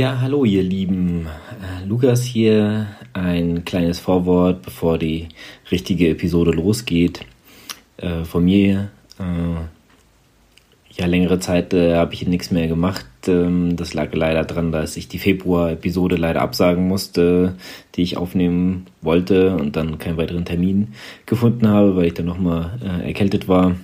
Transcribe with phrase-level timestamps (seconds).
[0.00, 1.26] Ja, hallo ihr Lieben.
[1.26, 2.86] Äh, Lukas hier.
[3.12, 5.28] Ein kleines Vorwort, bevor die
[5.70, 7.20] richtige Episode losgeht.
[7.98, 8.88] Äh, von mir.
[9.18, 9.60] Äh,
[10.98, 13.04] ja, längere Zeit äh, habe ich nichts mehr gemacht.
[13.26, 17.56] Ähm, das lag leider daran, dass ich die Februar-Episode leider absagen musste,
[17.94, 20.94] die ich aufnehmen wollte und dann keinen weiteren Termin
[21.26, 23.76] gefunden habe, weil ich dann nochmal äh, erkältet war.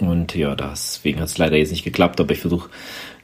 [0.00, 2.70] Und ja, deswegen hat es leider jetzt nicht geklappt, aber ich versuche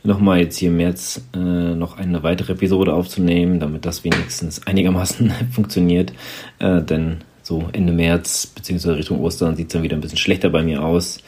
[0.03, 5.33] nochmal jetzt hier im März äh, noch eine weitere Episode aufzunehmen, damit das wenigstens einigermaßen
[5.51, 6.13] funktioniert.
[6.59, 8.93] Äh, denn so Ende März bzw.
[8.93, 11.19] Richtung Ostern sieht es dann wieder ein bisschen schlechter bei mir aus.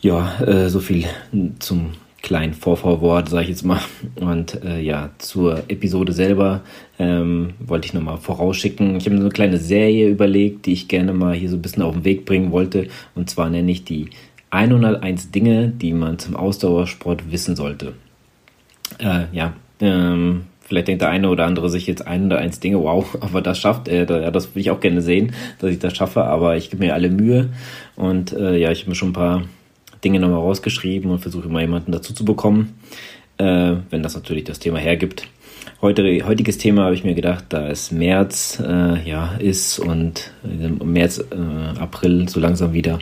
[0.00, 1.06] Ja, äh, so viel
[1.58, 1.92] zum
[2.24, 3.80] kleinen Vorvorwort, sage ich jetzt mal.
[4.16, 6.62] Und äh, ja, zur Episode selber
[6.98, 8.96] ähm, wollte ich nochmal vorausschicken.
[8.96, 11.62] Ich habe mir so eine kleine Serie überlegt, die ich gerne mal hier so ein
[11.62, 12.88] bisschen auf den Weg bringen wollte.
[13.14, 14.08] Und zwar nenne ich die
[14.54, 17.94] 101 Dinge, die man zum Ausdauersport wissen sollte.
[18.98, 23.42] Äh, ja, ähm, vielleicht denkt der eine oder andere sich jetzt 101 Dinge, wow, aber
[23.42, 24.08] das schafft er.
[24.08, 26.94] Ja, das würde ich auch gerne sehen, dass ich das schaffe, aber ich gebe mir
[26.94, 27.50] alle Mühe.
[27.96, 29.42] Und äh, ja, ich habe mir schon ein paar
[30.04, 32.78] Dinge nochmal rausgeschrieben und versuche mal jemanden dazu zu bekommen,
[33.38, 35.26] äh, wenn das natürlich das Thema hergibt.
[35.80, 40.78] Heute, heutiges Thema habe ich mir gedacht, da es März äh, ja, ist und im
[40.92, 42.98] März, äh, April so langsam wieder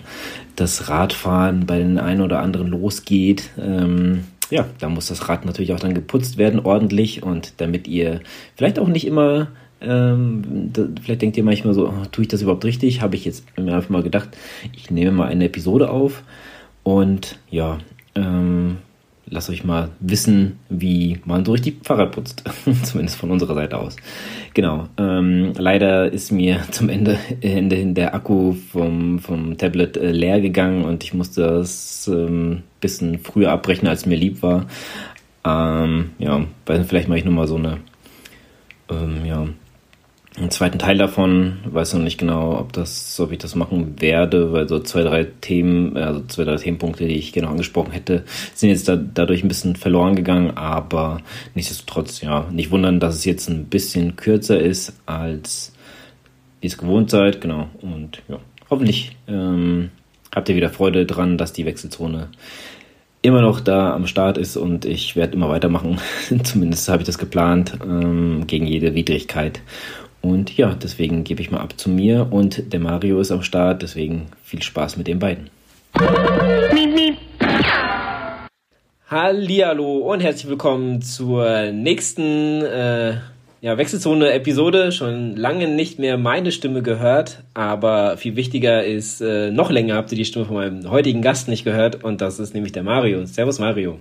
[0.57, 3.51] das Radfahren bei den einen oder anderen losgeht.
[3.59, 7.23] Ähm, ja, da muss das Rad natürlich auch dann geputzt werden, ordentlich.
[7.23, 8.21] Und damit ihr
[8.57, 9.49] vielleicht auch nicht immer,
[9.81, 13.01] ähm, da, vielleicht denkt ihr manchmal so, oh, tue ich das überhaupt richtig?
[13.01, 14.29] Habe ich jetzt mir einfach mal gedacht,
[14.75, 16.23] ich nehme mal eine Episode auf
[16.83, 17.79] und ja,
[18.15, 18.79] ähm,
[19.33, 22.45] lasst euch mal wissen, wie man so richtig Fahrrad putzt.
[22.85, 23.97] Zumindest von unserer Seite aus.
[24.55, 24.89] Genau.
[24.99, 30.41] Ähm, leider ist mir zum Ende, Ende hin der Akku vom, vom Tablet äh, leer
[30.41, 34.67] gegangen und ich musste das ähm, bisschen früher abbrechen, als mir lieb war.
[35.45, 37.79] Ähm, ja, vielleicht mache ich nochmal so eine
[38.91, 39.47] ähm, ja,
[40.37, 41.59] einen zweiten Teil davon.
[41.65, 45.25] Weiß noch nicht genau, ob das, ob ich das machen werde, weil so zwei, drei
[45.25, 49.49] Themen, also zwei, drei Themenpunkte, die ich genau angesprochen hätte, sind jetzt da, dadurch ein
[49.49, 51.21] bisschen verloren gegangen, aber
[51.55, 55.73] nichtsdestotrotz, ja, nicht wundern, dass es jetzt ein bisschen kürzer ist, als
[56.61, 57.69] ihr es gewohnt seid, genau.
[57.83, 58.39] Und ja,
[58.71, 59.91] hoffentlich ähm,
[60.35, 62.29] habt ihr wieder Freude dran, dass die Wechselzone
[63.23, 65.99] immer noch da am Start ist und ich werde immer weitermachen.
[66.43, 69.61] Zumindest habe ich das geplant, ähm, gegen jede Widrigkeit.
[70.23, 73.83] Und ja, deswegen gebe ich mal ab zu mir und der Mario ist am Start,
[73.83, 75.51] deswegen viel Spaß mit den beiden.
[79.11, 83.15] Hallihallo und herzlich willkommen zur nächsten äh,
[83.61, 84.93] ja, Wechselzone-Episode.
[84.93, 90.13] Schon lange nicht mehr meine Stimme gehört, aber viel wichtiger ist, äh, noch länger habt
[90.13, 93.27] ihr die Stimme von meinem heutigen Gast nicht gehört und das ist nämlich der Mario.
[93.27, 93.99] Servus Mario.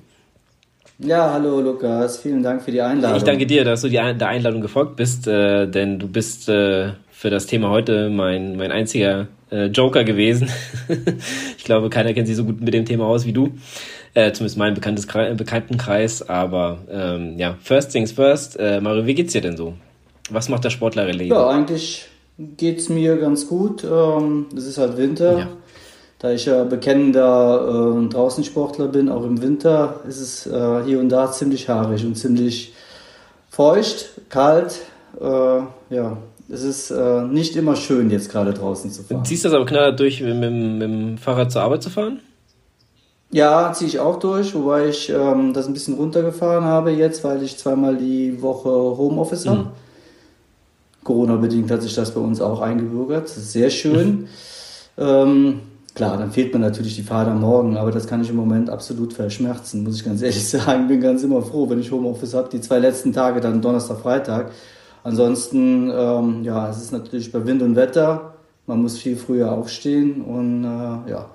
[1.04, 3.18] Ja, hallo Lukas, vielen Dank für die Einladung.
[3.18, 6.92] Ich danke dir, dass du die, der Einladung gefolgt bist, äh, denn du bist äh,
[7.12, 10.48] für das Thema heute mein, mein einziger äh, Joker gewesen.
[11.58, 13.50] ich glaube, keiner kennt sich so gut mit dem Thema aus wie du.
[14.14, 16.30] Äh, zumindest mein bekanntes Kre Bekanntenkreis.
[16.30, 18.60] Aber ähm, ja, first things first.
[18.60, 19.74] Äh, Mario, wie geht's dir denn so?
[20.30, 21.34] Was macht der Sportler Leben?
[21.34, 22.06] Ja, eigentlich
[22.38, 23.84] geht's mir ganz gut.
[23.84, 25.38] Ähm, es ist halt Winter.
[25.40, 25.48] Ja.
[26.22, 31.10] Da ich ja bekennender äh, Draußensportler bin, auch im Winter, ist es äh, hier und
[31.10, 32.74] da ziemlich haarig und ziemlich
[33.50, 34.82] feucht, kalt.
[35.20, 36.18] Äh, ja,
[36.48, 39.26] es ist äh, nicht immer schön, jetzt gerade draußen zu fahren.
[39.26, 42.20] Ziehst du das aber knallhart durch, mit, mit, mit, dem Fahrrad zur Arbeit zu fahren?
[43.32, 47.42] Ja, ziehe ich auch durch, wobei ich ähm, das ein bisschen runtergefahren habe jetzt, weil
[47.42, 49.60] ich zweimal die Woche Homeoffice habe.
[49.60, 49.68] Mhm.
[51.04, 53.28] Corona-bedingt hat sich das bei uns auch eingebürgert.
[53.28, 54.28] Sehr schön.
[55.00, 55.62] ähm,
[55.94, 58.70] Klar, dann fehlt mir natürlich die Fahrt am Morgen, aber das kann ich im Moment
[58.70, 60.88] absolut verschmerzen, muss ich ganz ehrlich sagen.
[60.88, 62.50] Bin ganz immer froh, wenn ich Homeoffice habe.
[62.50, 64.52] Die zwei letzten Tage, dann Donnerstag, Freitag.
[65.04, 68.36] Ansonsten, ähm, ja, es ist natürlich bei Wind und Wetter.
[68.68, 71.30] Man muss viel früher aufstehen und äh, ja.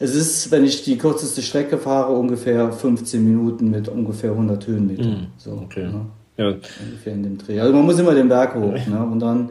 [0.00, 5.06] Es ist, wenn ich die kürzeste Strecke fahre, ungefähr 15 Minuten mit ungefähr 100 Höhenmetern.
[5.06, 5.26] Mhm.
[5.36, 5.84] So, okay.
[5.84, 6.06] Ne?
[6.36, 6.48] Ja.
[6.48, 7.60] Ungefähr in dem Dreh.
[7.60, 8.74] Also man muss immer den Berg hoch.
[8.74, 9.08] Ne?
[9.10, 9.50] Und dann,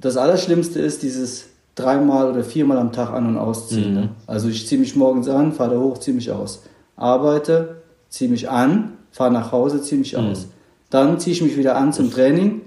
[0.00, 3.90] das Allerschlimmste ist dieses dreimal oder viermal am Tag an- und ausziehen.
[3.90, 4.00] Mhm.
[4.00, 4.08] Ne?
[4.26, 6.62] Also ich ziehe mich morgens an, fahre da hoch, ziehe mich aus.
[6.96, 10.30] Arbeite, ziehe mich an, fahre nach Hause, ziehe mich mhm.
[10.30, 10.48] aus.
[10.90, 12.62] Dann ziehe ich mich wieder an zum Training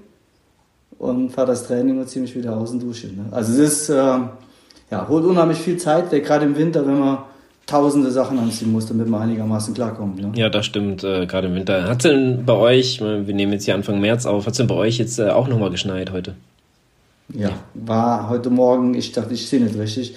[0.98, 3.08] und fahre das Training und ziehe mich wieder aus und dusche.
[3.08, 3.26] Ne?
[3.32, 3.94] Also es ist, äh,
[4.92, 7.20] ja, holt unheimlich viel Zeit weg, gerade im Winter, wenn man
[7.68, 10.22] tausende Sachen anziehen muss, damit man einigermaßen klarkommt.
[10.22, 10.32] Ne?
[10.36, 11.88] Ja, das stimmt, äh, gerade im Winter.
[11.88, 14.68] Hat es denn bei euch, wir nehmen jetzt hier Anfang März auf, hat es denn
[14.68, 16.36] bei euch jetzt äh, auch nochmal geschneit heute?
[17.34, 20.16] Ja, war heute Morgen, ich dachte, ich sehe nicht richtig.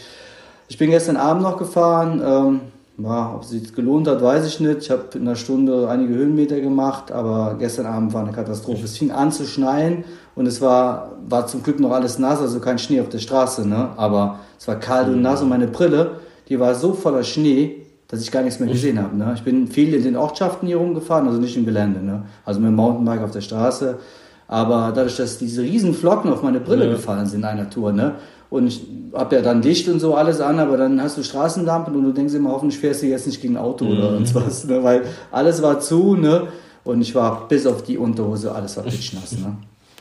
[0.69, 2.61] Ich bin gestern Abend noch gefahren, ähm,
[2.99, 4.79] Ja, ob es sich gelohnt hat, weiß ich nicht.
[4.79, 8.85] Ich habe in einer Stunde einige Höhenmeter gemacht, aber gestern Abend war eine Katastrophe.
[8.85, 12.59] Es fing an zu schneien und es war, war zum Glück noch alles nass, also
[12.59, 13.91] kein Schnee auf der Straße, ne?
[13.97, 16.19] aber es war kalt und nass und meine Brille,
[16.49, 19.17] die war so voller Schnee, dass ich gar nichts mehr gesehen habe.
[19.17, 19.33] Ne?
[19.35, 22.25] Ich bin viel in den Ortschaften hier rumgefahren, also nicht im Gelände, ne?
[22.45, 23.99] also mit dem Mountainbike auf der Straße.
[24.49, 26.93] Aber dadurch, dass diese riesen Flocken auf meine Brille ja.
[26.93, 28.15] gefallen sind in einer Tour, ne?
[28.51, 28.81] Und ich
[29.13, 32.13] habe ja dann Licht und so alles an, aber dann hast du Straßenlampen und du
[32.13, 33.93] denkst immer, hoffentlich fährst du jetzt nicht gegen ein Auto mhm.
[33.93, 34.83] oder was, ne?
[34.83, 36.49] weil alles war zu, ne?
[36.83, 39.57] Und ich war bis auf die Unterhose, alles war pitschnass, ne?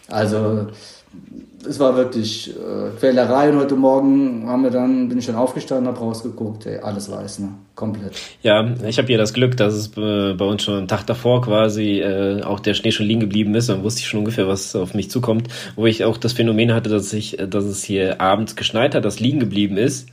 [0.10, 0.68] Also
[1.68, 5.88] es war wirklich äh, Quälerei und heute Morgen haben wir dann, bin ich dann aufgestanden,
[5.88, 7.50] habe rausgeguckt, ey, alles weiß, ne?
[7.76, 8.14] Komplett.
[8.42, 11.42] Ja, ich habe hier das Glück, dass es äh, bei uns schon am Tag davor
[11.42, 13.70] quasi äh, auch der Schnee schon liegen geblieben ist.
[13.70, 15.48] Dann wusste ich schon ungefähr, was auf mich zukommt.
[15.76, 19.20] Wo ich auch das Phänomen hatte, dass ich, dass es hier abends geschneit hat, das
[19.20, 20.08] liegen geblieben ist.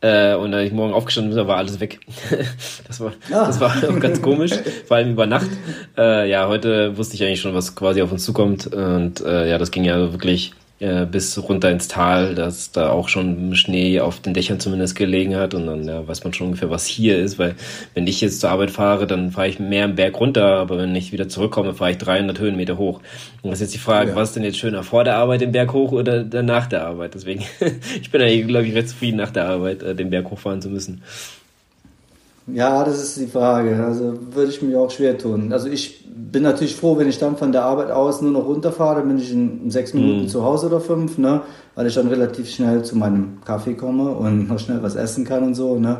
[0.00, 2.00] Äh, und als ich morgen aufgestanden bin, war alles weg.
[2.86, 3.46] das war, ah.
[3.46, 4.52] das war auch ganz komisch,
[4.86, 5.48] vor allem über Nacht.
[5.96, 8.66] Äh, ja, heute wusste ich eigentlich schon, was quasi auf uns zukommt.
[8.66, 13.08] Und äh, ja, das ging ja wirklich äh, bis runter ins Tal, dass da auch
[13.08, 16.68] schon Schnee auf den Dächern zumindest gelegen hat und dann ja, weiß man schon ungefähr,
[16.68, 17.54] was hier ist, weil
[17.94, 20.94] wenn ich jetzt zur Arbeit fahre, dann fahre ich mehr im Berg runter, aber wenn
[20.94, 23.00] ich wieder zurückkomme, fahre ich 300 Höhenmeter hoch.
[23.42, 24.16] Und das ist jetzt die Frage, ja.
[24.16, 27.14] was ist denn jetzt schöner, vor der Arbeit den Berg hoch oder nach der Arbeit?
[27.14, 27.42] Deswegen,
[28.00, 30.68] ich bin eigentlich, glaube ich, recht zufrieden, nach der Arbeit äh, den Berg hochfahren zu
[30.68, 31.02] müssen.
[32.46, 33.84] Ja, das ist die Frage.
[33.84, 35.52] Also würde ich mir auch schwer tun.
[35.52, 39.00] Also ich bin natürlich froh, wenn ich dann von der Arbeit aus nur noch runterfahre,
[39.00, 40.28] dann bin ich in sechs Minuten mhm.
[40.28, 41.42] zu Hause oder fünf, ne?
[41.74, 45.42] Weil ich dann relativ schnell zu meinem Kaffee komme und noch schnell was essen kann
[45.42, 45.98] und so, ne?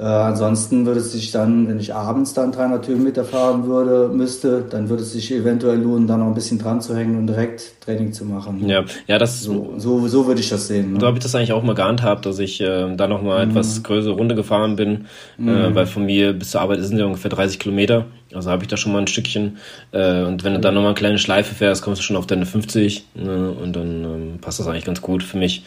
[0.00, 4.62] Äh, ansonsten würde es sich dann, wenn ich abends dann 300 Höhenmeter fahren würde, müsste,
[4.62, 7.82] dann würde es sich eventuell lohnen, da noch ein bisschen dran zu hängen und direkt
[7.82, 8.66] Training zu machen.
[8.66, 10.94] Ja, ja, das so, so, so würde ich das sehen.
[10.94, 11.00] Ne?
[11.00, 13.50] So habe ich das eigentlich auch mal gehandhabt, dass ich äh, da noch mal mhm.
[13.50, 15.04] etwas größere Runde gefahren bin,
[15.36, 15.48] mhm.
[15.48, 18.06] äh, weil von mir bis zur Arbeit sind ja ungefähr 30 Kilometer.
[18.32, 19.58] Also habe ich da schon mal ein Stückchen.
[19.92, 22.26] Äh, und wenn du dann noch mal eine kleine Schleife fährst, kommst du schon auf
[22.26, 23.04] deine 50.
[23.16, 23.50] Ne?
[23.50, 25.62] Und dann ähm, passt das eigentlich ganz gut für mich.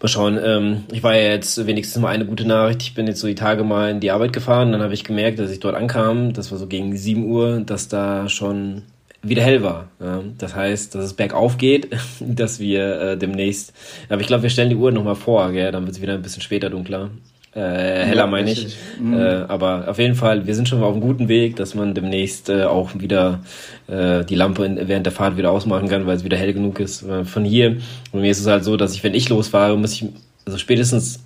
[0.00, 2.82] Mal schauen, ähm, ich war ja jetzt wenigstens mal eine gute Nachricht.
[2.82, 5.38] Ich bin jetzt so die Tage mal in die Arbeit gefahren, dann habe ich gemerkt,
[5.38, 8.82] dass ich dort ankam, das war so gegen 7 Uhr, dass da schon
[9.22, 9.88] wieder hell war.
[10.00, 10.22] Ja.
[10.38, 11.88] Das heißt, dass es bergauf geht,
[12.20, 13.74] dass wir äh, demnächst,
[14.08, 15.70] aber ich glaube, wir stellen die Uhr nochmal vor, gell?
[15.70, 17.10] dann wird es wieder ein bisschen später dunkler.
[17.52, 18.76] Äh, heller ja, meine ich.
[19.00, 19.14] Mhm.
[19.14, 22.48] Äh, aber auf jeden Fall, wir sind schon auf einem guten Weg, dass man demnächst
[22.48, 23.40] äh, auch wieder
[23.88, 26.78] äh, die Lampe in, während der Fahrt wieder ausmachen kann, weil es wieder hell genug
[26.78, 27.02] ist.
[27.02, 27.78] Äh, von hier,
[28.12, 30.06] und mir ist es halt so, dass ich, wenn ich losfahre, muss ich,
[30.46, 31.24] also spätestens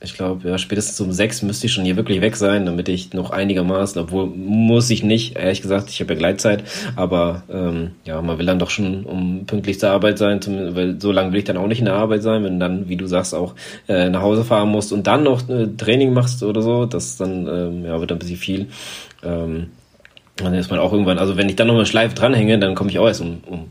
[0.00, 3.12] ich glaube, ja, spätestens um sechs müsste ich schon hier wirklich weg sein, damit ich
[3.14, 6.62] noch einigermaßen, obwohl muss ich nicht, ehrlich gesagt, ich habe ja Gleitzeit,
[6.94, 11.00] aber ähm, ja, man will dann doch schon um pünktlich zur Arbeit sein, zum, weil
[11.00, 13.06] so lange will ich dann auch nicht in der Arbeit sein, wenn dann, wie du
[13.06, 13.56] sagst, auch
[13.88, 17.48] äh, nach Hause fahren musst und dann noch äh, Training machst oder so, das dann,
[17.48, 18.68] ähm, ja, wird ein bisschen viel.
[19.24, 19.70] Ähm,
[20.36, 22.90] dann ist man auch irgendwann, also wenn ich dann noch eine Schleife dranhänge, dann komme
[22.90, 23.64] ich auch erst um, um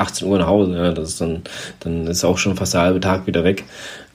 [0.00, 0.76] 18 Uhr nach Hause.
[0.76, 1.42] Ja, das ist dann,
[1.80, 3.64] dann ist auch schon fast der halbe Tag wieder weg.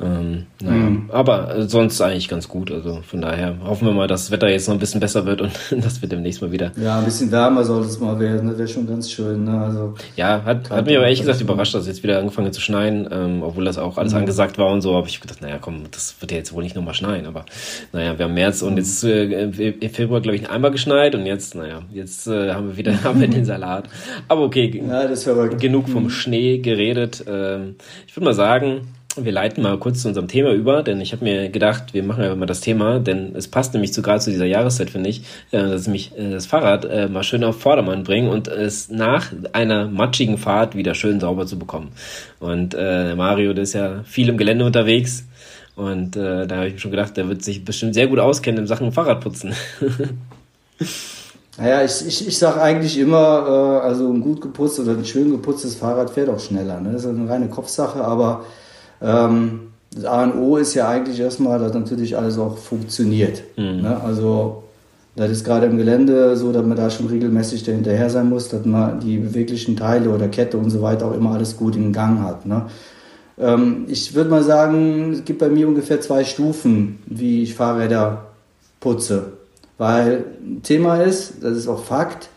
[0.02, 0.76] Ähm, naja.
[0.76, 1.10] Mhm.
[1.10, 2.72] Aber sonst eigentlich ganz gut.
[2.72, 5.42] Also von daher hoffen wir mal, dass das Wetter jetzt noch ein bisschen besser wird
[5.42, 6.72] und dass wir demnächst mal wieder.
[6.76, 8.50] Ja, ein bisschen wärmer sollte es mal werden.
[8.50, 9.46] Das wäre schon ganz schön.
[9.46, 9.62] Ne?
[9.62, 12.60] Also, ja, hat, hat mich aber ehrlich gesagt überrascht, dass es jetzt wieder angefangen zu
[12.60, 14.20] schneien, ähm, obwohl das auch alles mhm.
[14.20, 14.96] angesagt war und so.
[14.96, 17.26] Habe ich gedacht, naja, komm, das wird ja jetzt wohl nicht nochmal schneien.
[17.26, 17.46] Aber
[17.94, 21.56] naja, wir haben März und jetzt äh, im Februar, glaube ich, einmal geschneit und jetzt,
[21.56, 23.88] naja, jetzt äh, haben wir wieder haben wir den Salat.
[24.28, 26.10] Aber okay, ja, genug vom mhm.
[26.10, 27.24] Schnee geredet.
[27.28, 27.76] Ähm,
[28.08, 28.82] ich würde mal sagen,
[29.18, 32.24] wir leiten mal kurz zu unserem Thema über, denn ich habe mir gedacht, wir machen
[32.24, 35.22] einfach mal das Thema, denn es passt nämlich zu gerade zu dieser Jahreszeit, finde ich,
[35.52, 38.90] äh, dass ich mich äh, das Fahrrad äh, mal schön auf Vordermann bringen und es
[38.90, 41.92] nach einer matschigen Fahrt wieder schön sauber zu bekommen.
[42.40, 45.26] Und äh, Mario, der ist ja viel im Gelände unterwegs
[45.76, 48.62] und äh, da habe ich mir schon gedacht, der wird sich bestimmt sehr gut auskennen
[48.62, 49.54] in Sachen Fahrradputzen.
[51.58, 55.32] Naja, ich, ich, ich sage eigentlich immer, äh, also ein gut geputztes oder ein schön
[55.32, 56.82] geputztes Fahrrad fährt auch schneller.
[56.82, 56.92] Ne?
[56.92, 58.44] Das ist eine reine Kopfsache, aber
[59.02, 59.60] ähm,
[59.94, 63.44] das A und O ist ja eigentlich erstmal, dass natürlich alles auch funktioniert.
[63.58, 63.82] Mhm.
[63.82, 64.02] Ne?
[64.04, 64.64] Also
[65.16, 68.66] das ist gerade im Gelände so, dass man da schon regelmäßig dahinterher sein muss, dass
[68.66, 72.22] man die beweglichen Teile oder Kette und so weiter auch immer alles gut in Gang
[72.22, 72.46] hat.
[72.46, 72.66] Ne?
[73.38, 78.26] Ähm, ich würde mal sagen, es gibt bei mir ungefähr zwei Stufen, wie ich Fahrräder
[78.82, 79.34] putze.
[79.78, 80.26] Weil
[80.64, 82.30] Thema ist, das ist auch Fakt,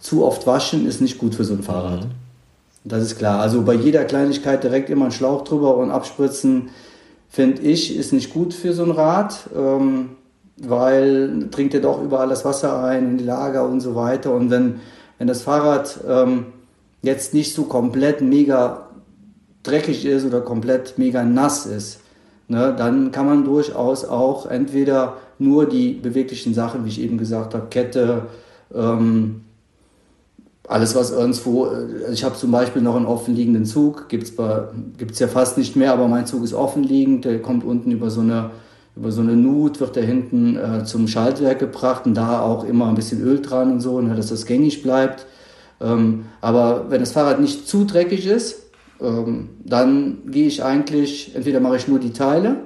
[0.00, 2.04] zu oft waschen ist nicht gut für so ein Fahrrad.
[2.04, 2.21] Mhm.
[2.84, 3.40] Das ist klar.
[3.40, 6.70] Also bei jeder Kleinigkeit direkt immer einen Schlauch drüber und abspritzen,
[7.28, 10.10] finde ich, ist nicht gut für so ein Rad, ähm,
[10.56, 14.34] weil trinkt ja doch überall das Wasser ein in die Lager und so weiter.
[14.34, 14.80] Und wenn,
[15.18, 16.46] wenn das Fahrrad ähm,
[17.02, 18.88] jetzt nicht so komplett mega
[19.62, 22.00] dreckig ist oder komplett mega nass ist,
[22.48, 27.54] ne, dann kann man durchaus auch entweder nur die beweglichen Sachen, wie ich eben gesagt
[27.54, 28.26] habe, Kette,
[28.74, 29.42] ähm,
[30.72, 35.28] alles was irgendwo, äh, ich habe zum Beispiel noch einen offenliegenden Zug, gibt es ja
[35.28, 38.50] fast nicht mehr, aber mein Zug ist offenliegend, der kommt unten über so eine,
[38.96, 42.88] über so eine Nut, wird der hinten äh, zum Schaltwerk gebracht und da auch immer
[42.88, 45.26] ein bisschen Öl dran und so, ne, dass das gängig bleibt.
[45.80, 48.62] Ähm, aber wenn das Fahrrad nicht zu dreckig ist,
[49.00, 52.56] ähm, dann gehe ich eigentlich, entweder mache ich nur die Teile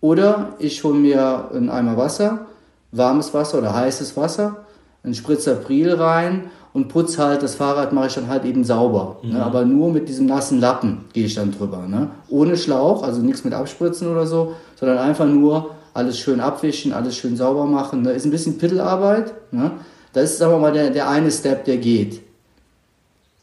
[0.00, 2.46] oder ich hole mir einen Eimer Wasser,
[2.92, 4.64] warmes Wasser oder heißes Wasser,
[5.02, 9.16] einen Spritzer Priel rein und putze halt das Fahrrad, mache ich dann halt eben sauber.
[9.22, 9.28] Ne?
[9.28, 9.34] Mhm.
[9.34, 9.44] Ne?
[9.44, 11.86] Aber nur mit diesem nassen Lappen gehe ich dann drüber.
[11.88, 12.10] Ne?
[12.28, 17.16] Ohne Schlauch, also nichts mit Abspritzen oder so, sondern einfach nur alles schön abwischen, alles
[17.16, 18.04] schön sauber machen.
[18.04, 18.16] Da ne?
[18.16, 19.34] ist ein bisschen Pittelarbeit.
[19.50, 19.72] Ne?
[20.12, 22.20] Das ist, sagen wir mal, der, der eine Step, der geht.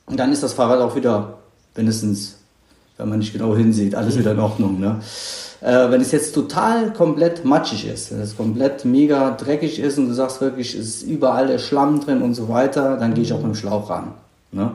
[0.05, 1.37] Und dann ist das Fahrrad auch wieder
[1.75, 2.37] mindestens,
[2.97, 4.79] wenn man nicht genau hinsieht, alles wieder in Ordnung.
[4.79, 4.99] Ne?
[5.61, 10.07] Äh, wenn es jetzt total komplett matschig ist, wenn es komplett mega dreckig ist und
[10.07, 13.33] du sagst wirklich, es ist überall der Schlamm drin und so weiter, dann gehe ich
[13.33, 14.13] auch mit dem Schlauch ran.
[14.51, 14.71] Ne?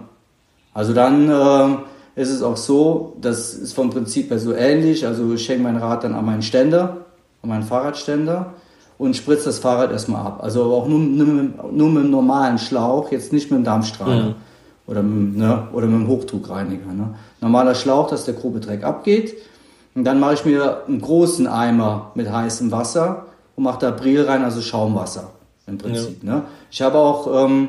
[0.74, 5.32] Also dann äh, ist es auch so, das ist vom Prinzip her so ähnlich, also
[5.34, 7.04] ich hänge mein Rad dann an meinen Ständer,
[7.42, 8.54] an meinen Fahrradständer
[8.98, 10.40] und spritze das Fahrrad erstmal ab.
[10.42, 14.30] Also auch nur, nur, mit, nur mit einem normalen Schlauch, jetzt nicht mit dem Dampfstrahler.
[14.30, 14.34] Mhm
[14.86, 16.92] oder mit, ne, oder mit dem Hochdruckreiniger.
[16.92, 17.14] Ne.
[17.40, 19.34] Normaler Schlauch, dass der grobe Dreck abgeht.
[19.94, 24.22] Und dann mache ich mir einen großen Eimer mit heißem Wasser und mache da Bril
[24.22, 25.30] rein, also Schaumwasser
[25.66, 26.22] im Prinzip.
[26.22, 26.36] Ja.
[26.36, 26.42] Ne.
[26.70, 27.68] Ich habe auch ähm,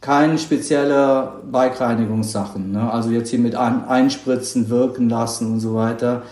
[0.00, 2.72] keine spezielle Bike-Reinigungssachen.
[2.72, 2.90] Ne.
[2.92, 6.22] Also jetzt hier mit Einspritzen, wirken lassen und so weiter.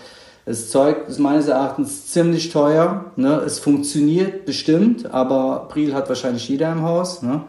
[0.45, 3.05] Das Zeug ist meines Erachtens ziemlich teuer.
[3.15, 3.41] Ne?
[3.45, 7.23] Es funktioniert bestimmt, aber Bril hat wahrscheinlich jeder im Haus.
[7.23, 7.41] Ne?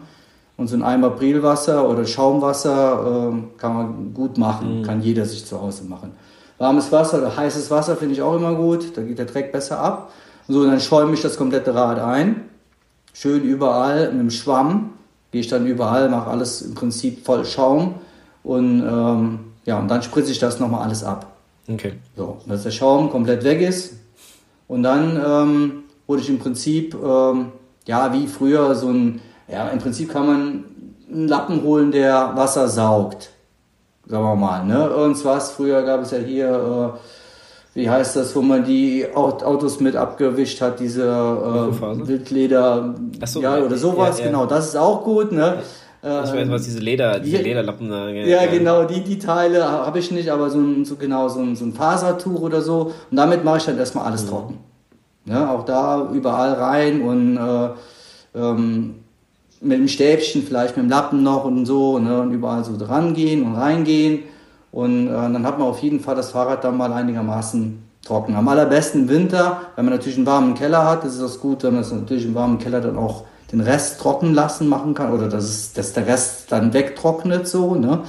[0.57, 4.83] Und so ein Eimer Brilwasser oder Schaumwasser äh, kann man gut machen, mhm.
[4.83, 6.13] kann jeder sich zu Hause machen.
[6.57, 9.79] Warmes Wasser oder heißes Wasser finde ich auch immer gut, da geht der Dreck besser
[9.79, 10.11] ab.
[10.47, 12.45] So, dann schäume ich das komplette Rad ein,
[13.13, 14.91] schön überall mit dem Schwamm,
[15.31, 17.95] gehe ich dann überall, mache alles im Prinzip voll Schaum
[18.43, 21.33] und ähm, ja, und dann spritze ich das nochmal alles ab.
[21.69, 21.93] Okay.
[22.15, 23.95] So, dass der Schaum komplett weg ist
[24.67, 27.51] und dann ähm, wurde ich im Prinzip, ähm,
[27.85, 30.65] ja, wie früher so ein ja, im Prinzip kann man
[31.09, 33.29] einen Lappen holen, der Wasser saugt.
[34.07, 34.85] Sagen wir mal, ne?
[34.85, 35.51] Irgendwas.
[35.51, 40.61] Früher gab es ja hier, äh, wie heißt das, wo man die Autos mit abgewischt
[40.61, 42.95] hat, diese äh, Wildleder,
[43.25, 44.31] so, ja, oder sowas, ja, ja.
[44.31, 44.45] genau.
[44.45, 45.57] Das ist auch gut, ne?
[46.03, 48.07] Ich weiß, was diese Leder, diese Lederlappen da.
[48.07, 51.55] Ja, genau, die, die Teile habe ich nicht, aber so ein, so genau, so ein,
[51.55, 52.93] so ein Fasertuch oder so.
[53.11, 54.29] Und damit mache ich dann erstmal alles mhm.
[54.29, 54.57] trocken.
[55.25, 57.69] Ja, auch da überall rein und äh,
[58.39, 58.95] ähm,
[59.61, 63.13] mit dem Stäbchen, vielleicht mit dem Lappen noch und so, ne, und überall so dran
[63.13, 64.23] gehen und reingehen.
[64.71, 68.35] Und äh, dann hat man auf jeden Fall das Fahrrad dann mal einigermaßen trocken.
[68.35, 71.81] Am allerbesten Winter, wenn man natürlich einen warmen Keller hat, ist es gut, wenn man
[71.81, 75.45] es natürlich im warmen Keller dann auch den Rest trocken lassen machen kann oder dass,
[75.45, 77.75] es, dass der Rest dann wegtrocknet so.
[77.75, 78.01] Ne?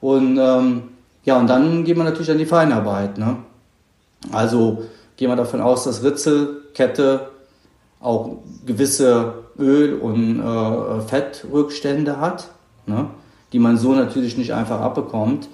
[0.00, 0.82] Und ähm,
[1.24, 3.18] ja, und dann geht man natürlich an die Feinarbeit.
[3.18, 3.36] Ne?
[4.32, 4.84] Also
[5.16, 7.28] gehen wir davon aus, dass Ritzel, Kette
[8.00, 12.48] auch gewisse Öl- und äh, Fettrückstände hat,
[12.86, 13.06] ne?
[13.52, 15.48] die man so natürlich nicht einfach abbekommt.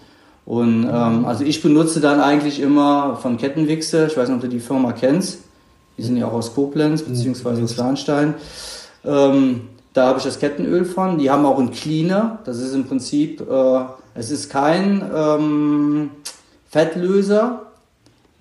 [0.44, 4.48] Und ähm, also ich benutze dann eigentlich immer von Kettenwichse, ich weiß nicht, ob du
[4.48, 5.40] die Firma kennst,
[5.98, 8.34] die sind ja auch aus Koblenz beziehungsweise aus Lahnstein.
[9.04, 9.62] Ähm,
[9.92, 11.18] da habe ich das Kettenöl von.
[11.18, 12.40] Die haben auch einen Cleaner.
[12.44, 13.80] Das ist im Prinzip, äh,
[14.14, 16.10] es ist kein ähm,
[16.68, 17.65] Fettlöser,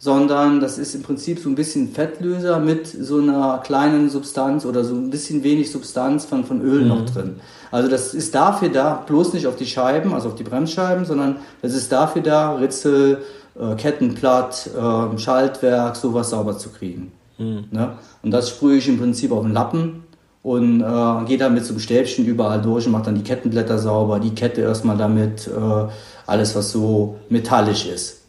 [0.06, 4.84] sondern das ist im Prinzip so ein bisschen Fettlöser mit so einer kleinen Substanz oder
[4.84, 6.88] so ein bisschen wenig Substanz von, von Öl mhm.
[6.90, 7.38] noch drin.
[7.72, 11.38] Also das ist dafür da, bloß nicht auf die Scheiben, also auf die Bremsscheiben, sondern
[11.64, 13.24] das ist dafür da, Ritzel,
[13.60, 17.12] äh, Kettenplatt, äh, Schaltwerk, sowas sauber zu kriegen.
[17.40, 17.64] Mhm.
[17.72, 17.94] Ne?
[18.22, 20.04] Und das sprühe ich im Prinzip auf den Lappen
[20.44, 23.80] und äh, gehe dann mit so einem Stäbchen überall durch und mache dann die Kettenblätter
[23.80, 25.88] sauber, die Kette erstmal damit, äh,
[26.28, 28.22] alles was so metallisch ist.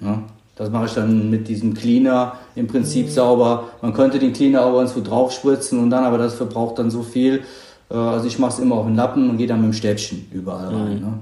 [0.00, 0.24] Ne?
[0.60, 3.10] Das mache ich dann mit diesem Cleaner im Prinzip mhm.
[3.12, 3.64] sauber.
[3.80, 7.02] Man könnte den Cleaner auch irgendwo drauf spritzen und dann, aber das verbraucht dann so
[7.02, 7.44] viel.
[7.90, 10.26] Äh, also ich mache es immer auf den Lappen und gehe dann mit dem Stäbchen
[10.30, 10.96] überall rein.
[10.96, 11.00] Mhm.
[11.00, 11.12] Ne?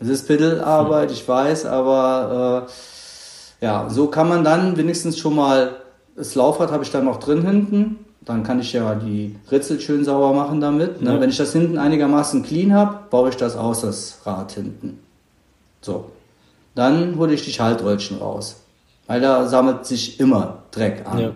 [0.00, 2.66] Es ist Pittelarbeit, ich weiß, aber
[3.62, 5.70] äh, ja, so kann man dann wenigstens schon mal,
[6.14, 7.96] das Laufrad habe ich dann noch drin hinten.
[8.20, 11.00] Dann kann ich ja die Ritzel schön sauber machen damit.
[11.00, 11.14] Ne?
[11.14, 11.20] Ja.
[11.22, 14.98] Wenn ich das hinten einigermaßen clean habe, baue ich das aus, das Rad hinten.
[15.80, 16.10] So,
[16.78, 18.62] dann hole ich die Schaltröllchen raus.
[19.06, 21.18] Weil da sammelt sich immer Dreck an.
[21.18, 21.28] Ja.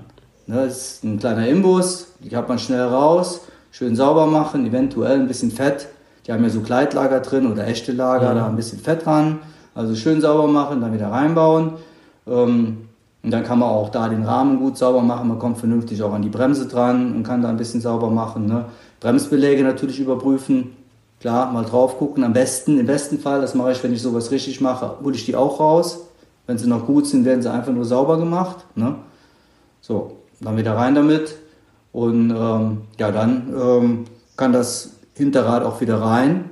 [0.47, 5.19] Ne, das ist ein kleiner Imbus, die hat man schnell raus, schön sauber machen, eventuell
[5.19, 5.89] ein bisschen Fett.
[6.27, 8.35] Die haben ja so Kleidlager drin oder echte Lager, ja.
[8.35, 9.41] da ein bisschen Fett dran.
[9.75, 11.73] Also schön sauber machen, dann wieder reinbauen.
[12.27, 12.89] Ähm,
[13.25, 15.29] Und dann kann man auch da den Rahmen gut sauber machen.
[15.29, 18.47] Man kommt vernünftig auch an die Bremse dran und kann da ein bisschen sauber machen.
[18.47, 18.65] Ne?
[19.01, 20.77] Bremsbeläge natürlich überprüfen.
[21.23, 22.25] Klar, mal drauf gucken.
[22.25, 25.25] Am besten, im besten Fall, das mache ich, wenn ich sowas richtig mache, hole ich
[25.25, 26.01] die auch raus.
[26.49, 28.57] Wenn sie noch gut sind, werden sie einfach nur sauber gemacht.
[28.75, 28.97] Ne?
[29.81, 31.37] So, dann wieder rein damit.
[31.93, 34.05] Und ähm, ja, dann ähm,
[34.37, 36.51] kann das Hinterrad auch wieder rein,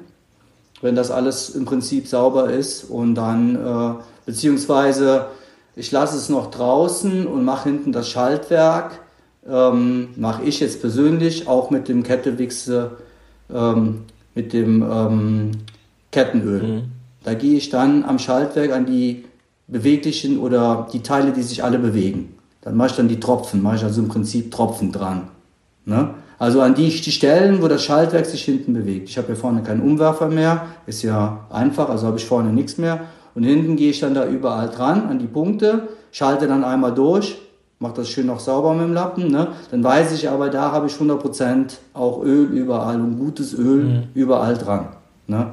[0.82, 2.84] wenn das alles im Prinzip sauber ist.
[2.84, 5.26] Und dann, äh, beziehungsweise
[5.74, 9.00] ich lasse es noch draußen und mache hinten das Schaltwerk.
[9.44, 12.92] Ähm, mache ich jetzt persönlich auch mit dem Kettewichse,
[13.52, 15.50] ähm, mit dem ähm,
[16.10, 16.62] Kettenöl.
[16.62, 16.82] Mhm.
[17.24, 19.24] Da gehe ich dann am Schaltwerk an die
[19.66, 22.34] beweglichen oder die Teile, die sich alle bewegen.
[22.62, 25.28] Dann mache ich dann die Tropfen, mache ich also im Prinzip Tropfen dran.
[25.84, 26.10] Ne?
[26.38, 29.08] Also an die, die Stellen, wo das Schaltwerk sich hinten bewegt.
[29.08, 32.78] Ich habe hier vorne keinen Umwerfer mehr, ist ja einfach, also habe ich vorne nichts
[32.78, 33.02] mehr.
[33.34, 37.38] Und hinten gehe ich dann da überall dran, an die Punkte, schalte dann einmal durch,
[37.80, 39.30] mache das schön noch sauber mit dem Lappen.
[39.30, 39.48] Ne?
[39.70, 44.02] Dann weiß ich aber, da habe ich 100% auch Öl überall und gutes Öl mhm.
[44.14, 44.90] überall dran.
[45.26, 45.52] Ne?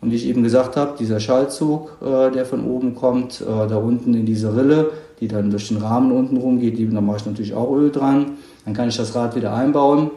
[0.00, 3.76] Und wie ich eben gesagt habe, dieser Schaltzug, äh, der von oben kommt, äh, da
[3.76, 4.90] unten in diese Rille,
[5.20, 8.38] die dann durch den Rahmen unten rumgeht, die, da mache ich natürlich auch Öl dran.
[8.64, 10.10] Dann kann ich das Rad wieder einbauen.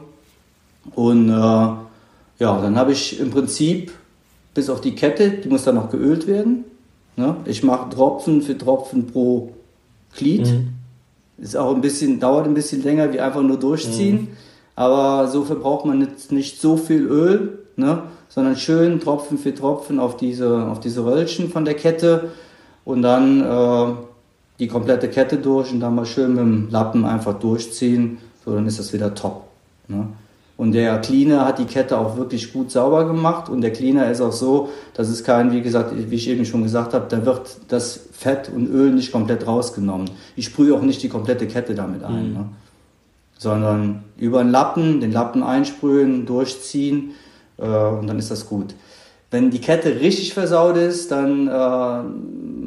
[0.96, 1.82] Und äh, ja,
[2.40, 3.92] dann habe ich im Prinzip
[4.54, 6.64] bis auf die Kette, die muss dann noch geölt werden.
[7.18, 7.36] Ne?
[7.44, 9.52] Ich mache Tropfen für Tropfen pro
[10.16, 10.48] Glied.
[10.48, 10.79] Mhm.
[11.42, 14.16] Ist auch ein bisschen, dauert ein bisschen länger wie einfach nur durchziehen.
[14.16, 14.28] Mhm.
[14.76, 18.04] Aber so verbraucht man nicht, nicht so viel Öl, ne?
[18.30, 22.30] sondern schön Tropfen für Tropfen auf diese, auf diese Röllchen von der Kette
[22.86, 23.94] und dann äh,
[24.60, 28.20] die komplette Kette durch und dann mal schön mit dem Lappen einfach durchziehen.
[28.46, 29.44] So, dann ist das wieder top.
[29.88, 30.08] Ne?
[30.60, 33.48] Und der Cleaner hat die Kette auch wirklich gut sauber gemacht.
[33.48, 36.64] Und der Cleaner ist auch so, dass es kein, wie gesagt, wie ich eben schon
[36.64, 40.10] gesagt habe, da wird das Fett und Öl nicht komplett rausgenommen.
[40.36, 42.32] Ich sprühe auch nicht die komplette Kette damit ein.
[42.32, 42.34] Mhm.
[42.34, 42.46] Ne?
[43.38, 47.12] Sondern über den Lappen, den Lappen einsprühen, durchziehen
[47.58, 48.76] äh, und dann ist das gut.
[49.32, 52.04] Wenn die Kette richtig versaut ist, dann äh,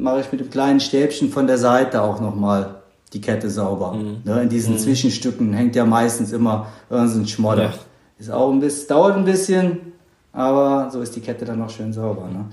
[0.01, 2.73] mache ich mit dem kleinen Stäbchen von der Seite auch nochmal
[3.13, 3.93] die Kette sauber.
[3.93, 4.21] Mhm.
[4.23, 4.79] Ne, in diesen mhm.
[4.79, 7.63] Zwischenstücken hängt ja meistens immer irgendein Schmodder.
[7.63, 7.73] Ja.
[8.19, 9.93] Ist auch ein bisschen, dauert ein bisschen,
[10.31, 12.27] aber so ist die Kette dann noch schön sauber.
[12.27, 12.45] Ne?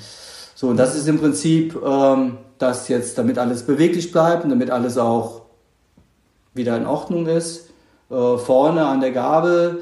[0.54, 4.70] So, und das ist im Prinzip ähm, das jetzt, damit alles beweglich bleibt und damit
[4.70, 5.42] alles auch
[6.54, 7.70] wieder in Ordnung ist.
[8.10, 9.80] Äh, vorne an der Gabel,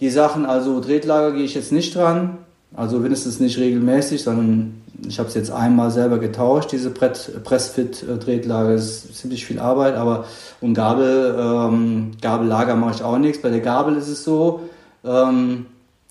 [0.00, 2.38] die Sachen, also Drehtlager gehe ich jetzt nicht dran.
[2.76, 8.74] Also mindestens nicht regelmäßig, sondern ich habe es jetzt einmal selber getauscht, diese Pressfit-Drehtlager.
[8.74, 10.24] ist ziemlich viel Arbeit, aber
[10.60, 13.42] um Gabel, ähm, Gabellager mache ich auch nichts.
[13.42, 14.60] Bei der Gabel ist es so,
[15.04, 15.66] ähm,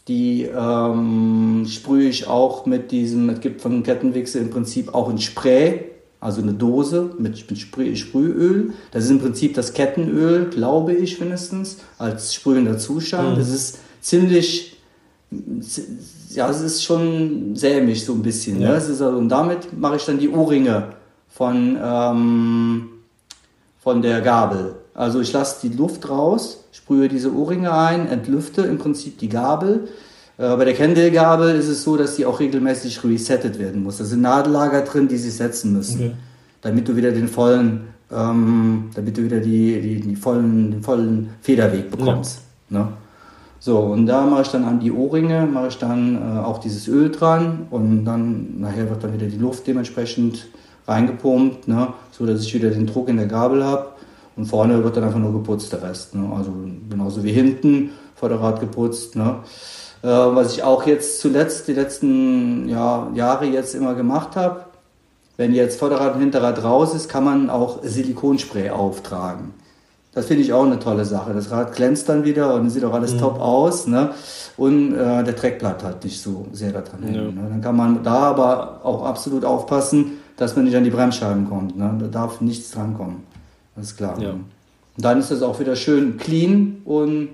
[0.08, 5.19] die ähm, sprühe ich auch mit diesem, es gibt von Kettenwichse im Prinzip auch ein
[5.19, 5.86] Spray,
[6.19, 8.73] also eine Dose mit, mit Sprüh, Sprühöl.
[8.91, 13.34] Das ist im Prinzip das Kettenöl, glaube ich mindestens, als sprühender Zustand.
[13.34, 13.36] Mhm.
[13.39, 14.77] Das ist ziemlich
[16.36, 18.60] ja, es ist schon sämig so ein bisschen.
[18.60, 18.65] Ne?
[18.65, 18.72] Ja.
[18.72, 18.76] Ne?
[18.78, 20.89] Es ist also, und damit mache ich dann die Ohrringe
[21.30, 22.89] von, ähm,
[23.80, 24.76] von der Gabel.
[24.93, 29.88] Also ich lasse die Luft raus, sprühe diese Ohrringe ein, entlüfte im Prinzip die Gabel.
[30.38, 33.98] Äh, bei der Kendall-Gabel ist es so, dass die auch regelmäßig resettet werden muss.
[33.98, 36.12] Da sind Nadellager drin, die sich setzen müssen, okay.
[36.62, 41.30] damit du wieder den vollen, ähm, damit du wieder die, die, die vollen, den vollen
[41.41, 42.41] Federweg bekommst.
[42.69, 42.80] Ja.
[42.80, 42.88] Ne?
[43.65, 46.86] So, und da mache ich dann an die Ohrringe, mache ich dann äh, auch dieses
[46.89, 50.47] Öl dran und dann nachher wird dann wieder die Luft dementsprechend
[50.86, 53.91] reingepumpt, ne, so dass ich wieder den Druck in der Gabel habe
[54.36, 56.13] und vorne wird dann einfach nur geputzt der Rest.
[56.13, 56.52] Ne, also
[56.89, 59.15] genauso wie hinten Vorderrad geputzt.
[59.15, 59.38] Ne.
[60.02, 64.65] Äh, was ich auch jetzt zuletzt, die letzten ja, Jahre jetzt immer gemacht habe,
[65.38, 69.54] wenn jetzt Vorderrad und Hinterrad raus ist, kann man auch Silikonspray auftragen.
[70.15, 71.34] Das finde ich auch eine tolle Sache.
[71.34, 73.19] Das Rad glänzt dann wieder und sieht auch alles mhm.
[73.19, 73.88] top aus.
[73.88, 74.12] Ne?
[74.58, 77.15] Und äh, der Dreck bleibt halt nicht so sehr da dran hängen.
[77.15, 77.41] Ja.
[77.41, 77.49] Ne?
[77.49, 81.78] Dann kann man da aber auch absolut aufpassen, dass man nicht an die Bremsscheiben kommt.
[81.78, 81.95] Ne?
[81.99, 83.23] Da darf nichts drankommen.
[83.76, 84.19] Das ist klar.
[84.19, 84.32] Ja.
[84.32, 84.45] Und
[84.97, 87.30] dann ist das auch wieder schön clean und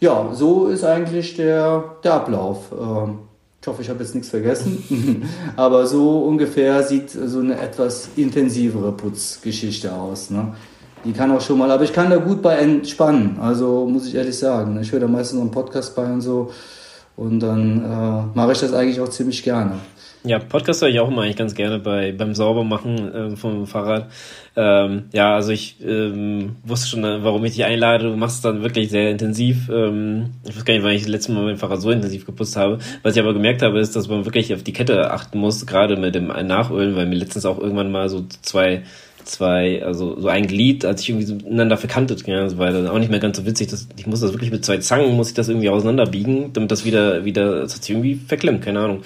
[0.00, 2.72] ja, so ist eigentlich der, der Ablauf.
[2.72, 3.18] Ähm,
[3.60, 5.26] ich hoffe, ich habe jetzt nichts vergessen.
[5.56, 10.30] Aber so ungefähr sieht so eine etwas intensivere Putzgeschichte aus.
[10.30, 10.54] Ne?
[11.04, 13.38] Die kann auch schon mal, aber ich kann da gut bei entspannen.
[13.40, 14.78] Also muss ich ehrlich sagen.
[14.80, 16.50] Ich höre da meistens noch einen Podcast bei und so.
[17.16, 19.78] Und dann äh, mache ich das eigentlich auch ziemlich gerne.
[20.26, 24.10] Ja, Podcast höre ich auch immer eigentlich ganz gerne bei beim Saubermachen äh, vom Fahrrad.
[24.56, 28.10] Ähm, ja, also ich ähm, wusste schon, warum ich dich einlade.
[28.10, 29.68] Du machst es dann wirklich sehr intensiv.
[29.68, 32.56] Ähm, ich weiß gar nicht, wann ich das letzte Mal mein Fahrrad so intensiv geputzt
[32.56, 32.78] habe.
[33.02, 35.98] Was ich aber gemerkt habe, ist, dass man wirklich auf die Kette achten muss, gerade
[35.98, 38.82] mit dem Nachölen, weil mir letztens auch irgendwann mal so zwei
[39.24, 42.86] zwei, also so ein Glied, als ich irgendwie so miteinander verkantet, ja, das war dann
[42.86, 43.68] auch nicht mehr ganz so witzig.
[43.68, 46.84] Das, ich muss das wirklich mit zwei Zangen, muss ich das irgendwie auseinanderbiegen, damit das
[46.84, 49.02] wieder, wieder, das hat sich irgendwie verklemmt, keine Ahnung.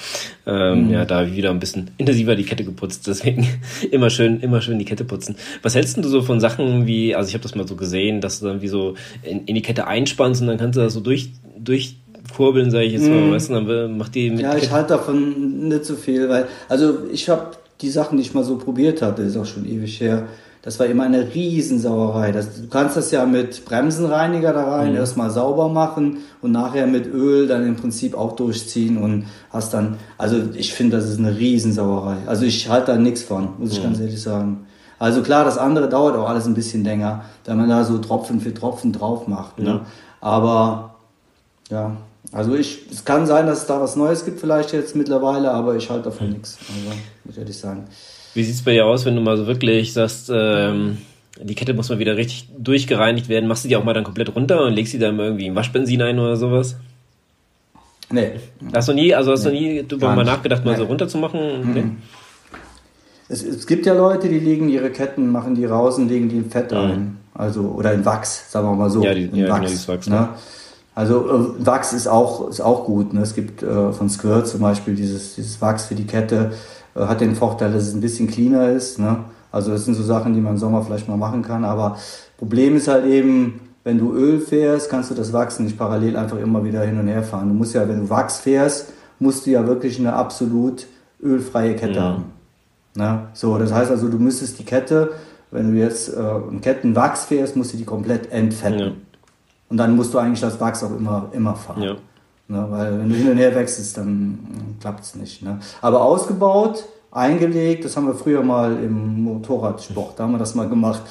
[0.47, 0.93] Ähm, mhm.
[0.93, 3.47] Ja, da habe ich wieder ein bisschen intensiver die Kette geputzt, deswegen
[3.91, 5.37] immer schön, immer schön die Kette putzen.
[5.63, 8.41] Was hältst du so von Sachen wie, also ich habe das mal so gesehen, dass
[8.41, 11.01] du dann wie so in, in die Kette einspannst und dann kannst du das so
[11.01, 11.97] durch, durch
[12.35, 13.33] kurbeln, sage ich jetzt mal, mm.
[13.33, 16.99] weißt du, dann macht die mit Ja, ich halte davon nicht so viel, weil, also
[17.11, 20.29] ich habe die Sachen, die ich mal so probiert hatte, ist auch schon ewig her,
[20.63, 22.33] das war immer eine Riesensauerei.
[22.33, 24.97] Das, du kannst das ja mit Bremsenreiniger da rein, mhm.
[24.97, 29.97] erstmal sauber machen und nachher mit Öl dann im Prinzip auch durchziehen und hast dann,
[30.19, 32.17] also ich finde, das ist eine Riesensauerei.
[32.27, 33.85] Also ich halte da nichts von, muss ich mhm.
[33.85, 34.67] ganz ehrlich sagen.
[34.99, 38.41] Also klar, das andere dauert auch alles ein bisschen länger, da man da so Tropfen
[38.41, 39.61] für Tropfen drauf macht.
[39.61, 39.83] Ne?
[40.21, 40.97] Aber
[41.71, 41.97] ja,
[42.33, 45.77] also ich, es kann sein, dass es da was Neues gibt vielleicht jetzt mittlerweile, aber
[45.77, 46.33] ich halte davon mhm.
[46.35, 47.85] nichts, also, muss ich ehrlich sagen.
[48.35, 50.99] Wie sieht es bei dir aus, wenn du mal so wirklich sagst, ähm,
[51.41, 53.49] die Kette muss mal wieder richtig durchgereinigt werden?
[53.49, 56.03] Machst du die auch mal dann komplett runter und legst sie dann irgendwie in Waschbenzin
[56.03, 56.77] ein oder sowas?
[58.11, 58.33] Nee.
[58.73, 60.79] Hast du nie, also hast nee, du nie drüber mal nachgedacht, mal nee.
[60.79, 61.41] so runter zu machen?
[61.63, 61.73] Mhm.
[61.73, 61.85] Nee.
[63.29, 66.37] Es, es, gibt ja Leute, die legen ihre Ketten, machen die raus und legen die
[66.37, 66.79] in Fett mhm.
[66.79, 67.17] ein.
[67.35, 69.03] Also, oder in Wachs, sagen wir mal so.
[69.03, 70.29] Ja, die, in ja, Wachs, genau, Wachs ne?
[70.99, 73.13] Also äh, Wachs ist auch, ist auch gut.
[73.13, 73.21] Ne?
[73.21, 76.51] Es gibt äh, von Squirt zum Beispiel dieses, dieses Wachs für die Kette.
[76.97, 78.99] Äh, hat den Vorteil, dass es ein bisschen cleaner ist.
[78.99, 79.19] Ne?
[79.53, 81.65] Also das sind so Sachen, die man im Sommer vielleicht mal machen kann.
[81.65, 81.97] Aber
[82.37, 86.41] Problem ist halt eben, wenn du Öl fährst, kannst du das Wachs nicht parallel einfach
[86.41, 87.47] immer wieder hin und her fahren.
[87.47, 88.87] Du musst ja, wenn du Wachs fährst,
[89.21, 90.89] musst du ja wirklich eine absolut
[91.23, 92.05] ölfreie Kette mhm.
[92.05, 92.25] haben.
[92.97, 93.21] Ne?
[93.35, 95.13] So, das heißt also, du müsstest die Kette,
[95.53, 98.81] wenn du jetzt äh, einen Kettenwachs fährst, musst du die komplett entfetten.
[98.81, 98.93] Ja.
[99.69, 101.83] Und dann musst du eigentlich das Wachs auch immer, immer fahren.
[101.83, 101.97] Ja.
[102.51, 105.43] Ne, weil wenn du hin und her wechselst, dann hm, klappt es nicht.
[105.43, 105.59] Ne?
[105.83, 110.69] Aber ausgebaut, eingelegt, das haben wir früher mal im Motorradsport, da haben wir das mal
[110.69, 111.03] gemacht.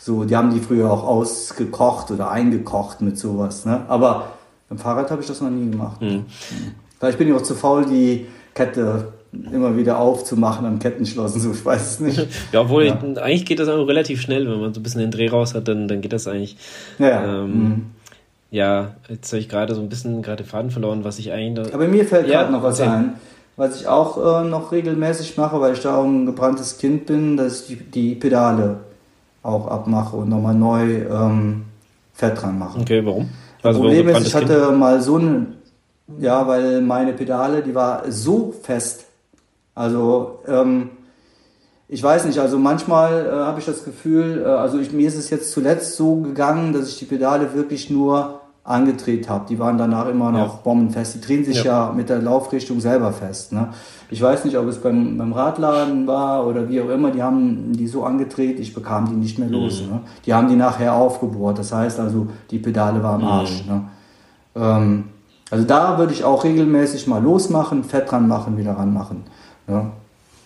[0.00, 3.64] So, die haben die früher auch ausgekocht oder eingekocht mit sowas.
[3.64, 3.82] Ne?
[3.88, 4.32] Aber
[4.68, 6.02] beim Fahrrad habe ich das noch nie gemacht.
[6.02, 6.26] Mhm.
[6.98, 9.12] Vielleicht bin ich auch zu faul, die Kette
[9.50, 12.28] immer wieder aufzumachen am Kettenschlossen, so ich weiß es nicht.
[12.52, 12.98] ja, obwohl ja.
[13.00, 15.68] eigentlich geht das auch relativ schnell, wenn man so ein bisschen den Dreh raus hat,
[15.68, 16.58] dann, dann geht das eigentlich.
[16.98, 17.42] Ja.
[17.42, 17.86] Ähm, mhm.
[18.52, 21.72] Ja, jetzt habe ich gerade so ein bisschen gerade den Faden verloren, was ich eigentlich.
[21.72, 22.90] Aber mir fällt ja, gerade noch was okay.
[22.90, 23.14] ein.
[23.56, 27.38] Was ich auch äh, noch regelmäßig mache, weil ich da auch ein gebranntes Kind bin,
[27.38, 28.80] dass ich die, die Pedale
[29.42, 31.64] auch abmache und nochmal neu ähm,
[32.12, 32.78] Fett dran mache.
[32.78, 33.30] Okay, warum?
[33.62, 34.78] Also das Problem ist, ich hatte kind?
[34.78, 35.54] mal so ein,
[36.18, 39.06] ja, weil meine Pedale, die war so fest.
[39.74, 40.90] Also, ähm,
[41.88, 45.16] ich weiß nicht, also manchmal äh, habe ich das Gefühl, äh, also ich, mir ist
[45.16, 49.44] es jetzt zuletzt so gegangen, dass ich die Pedale wirklich nur angedreht habe.
[49.48, 50.60] Die waren danach immer noch ja.
[50.62, 51.16] bombenfest.
[51.16, 51.88] Die drehen sich ja.
[51.88, 51.92] ja.
[51.92, 53.52] mit der Laufrichtung selber fest.
[53.52, 53.68] Ne?
[54.08, 57.10] Ich weiß nicht, ob es beim, beim Radladen war oder wie auch immer.
[57.10, 59.82] Die haben die so angedreht, ich bekam die nicht mehr los.
[59.82, 59.88] Mhm.
[59.88, 60.00] Ne?
[60.26, 61.58] Die haben die nachher aufgebohrt.
[61.58, 63.64] Das heißt also, die Pedale waren am Arsch.
[63.64, 63.72] Mhm.
[63.72, 63.82] Ne?
[64.54, 65.04] Ähm,
[65.50, 69.24] also da würde ich auch regelmäßig mal losmachen, Fett dran machen, wieder ranmachen.
[69.66, 69.90] Ne?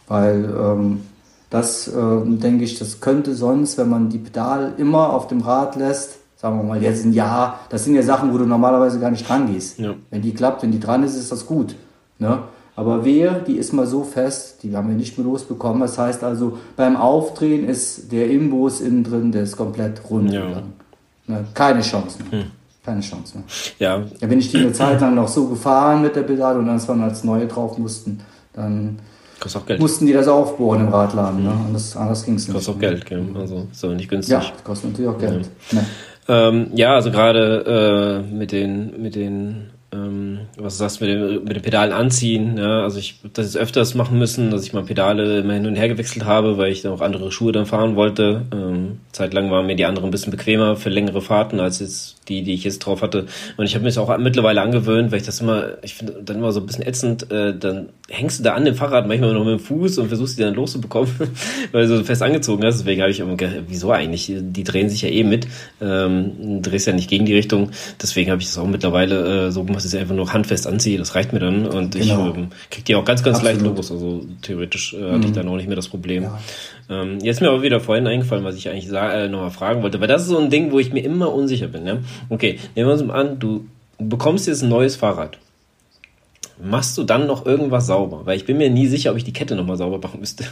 [0.08, 1.02] Weil ähm,
[1.50, 1.92] das, äh,
[2.24, 6.58] denke ich, das könnte sonst, wenn man die Pedale immer auf dem Rad lässt, sagen
[6.58, 9.52] wir mal, jetzt ein Jahr, das sind ja Sachen, wo du normalerweise gar nicht dran
[9.52, 9.78] gehst.
[9.78, 9.94] Ja.
[10.10, 11.74] Wenn die klappt, wenn die dran ist, ist das gut.
[12.18, 12.38] Ne?
[12.76, 15.80] Aber wehe, die ist mal so fest, die haben wir nicht mehr losbekommen.
[15.80, 20.62] Das heißt also, beim Aufdrehen ist der Imbus innen drin, der ist komplett rund ja.
[21.26, 21.44] Ne?
[21.54, 22.42] Keine Chance mehr.
[22.42, 22.50] Hm.
[22.84, 23.44] Keine Chance mehr.
[23.78, 23.98] Ja.
[24.20, 24.30] ja.
[24.30, 27.00] Wenn ich die eine Zeit lang noch so gefahren mit der Pedale und dann zwar
[27.00, 28.20] als neue drauf mussten,
[28.52, 28.98] dann
[29.78, 31.40] mussten die das aufbohren im Radladen.
[31.40, 31.46] Mhm.
[31.46, 31.52] Ne?
[31.66, 32.54] Anders, anders ging es nicht.
[32.54, 33.24] Kostet auch Geld, gell?
[33.34, 34.32] also ist aber nicht günstig.
[34.32, 35.48] Ja, kostet natürlich auch Geld.
[35.70, 35.80] Ja.
[35.80, 35.86] Ne?
[36.28, 41.44] Ähm, ja, also gerade äh, mit den, mit den ähm, was du sagst, mit, dem,
[41.44, 42.58] mit den Pedalen anziehen.
[42.58, 45.66] Ja, also ich habe das jetzt öfters machen müssen, dass ich mal Pedale immer hin
[45.66, 48.42] und her gewechselt habe, weil ich dann auch andere Schuhe dann fahren wollte.
[48.52, 52.42] Ähm, zeitlang waren mir die anderen ein bisschen bequemer für längere Fahrten als jetzt die,
[52.42, 53.26] die ich jetzt drauf hatte.
[53.56, 56.36] Und ich habe mir das auch mittlerweile angewöhnt, weil ich das immer, ich finde dann
[56.36, 59.44] immer so ein bisschen ätzend, äh, dann hängst du da an dem Fahrrad manchmal noch
[59.44, 61.10] mit dem Fuß und versuchst die dann loszubekommen,
[61.72, 62.80] weil du so fest angezogen hast.
[62.80, 64.32] Deswegen habe ich immer gedacht, wieso eigentlich?
[64.34, 65.46] Die drehen sich ja eh mit,
[65.80, 67.70] ähm, drehst ja nicht gegen die Richtung.
[68.00, 70.98] Deswegen habe ich das auch mittlerweile äh, so gemacht, ich einfach nur handfest anziehe.
[70.98, 72.30] Das reicht mir dann und genau.
[72.30, 73.62] ich ähm, krieg die auch ganz, ganz Absolut.
[73.62, 73.90] leicht los.
[73.90, 75.24] Also theoretisch äh, hatte mhm.
[75.24, 76.24] ich dann auch nicht mehr das Problem.
[76.24, 76.38] Ja.
[76.88, 80.00] Ähm, jetzt ist mir aber wieder vorhin eingefallen, was ich eigentlich äh, nochmal fragen wollte,
[80.00, 81.84] weil das ist so ein Ding, wo ich mir immer unsicher bin.
[81.84, 82.04] Ne?
[82.28, 83.66] Okay, nehmen wir uns mal an, du
[83.98, 85.38] bekommst jetzt ein neues Fahrrad.
[86.62, 88.22] Machst du dann noch irgendwas sauber?
[88.24, 90.44] Weil ich bin mir nie sicher, ob ich die Kette nochmal sauber machen müsste.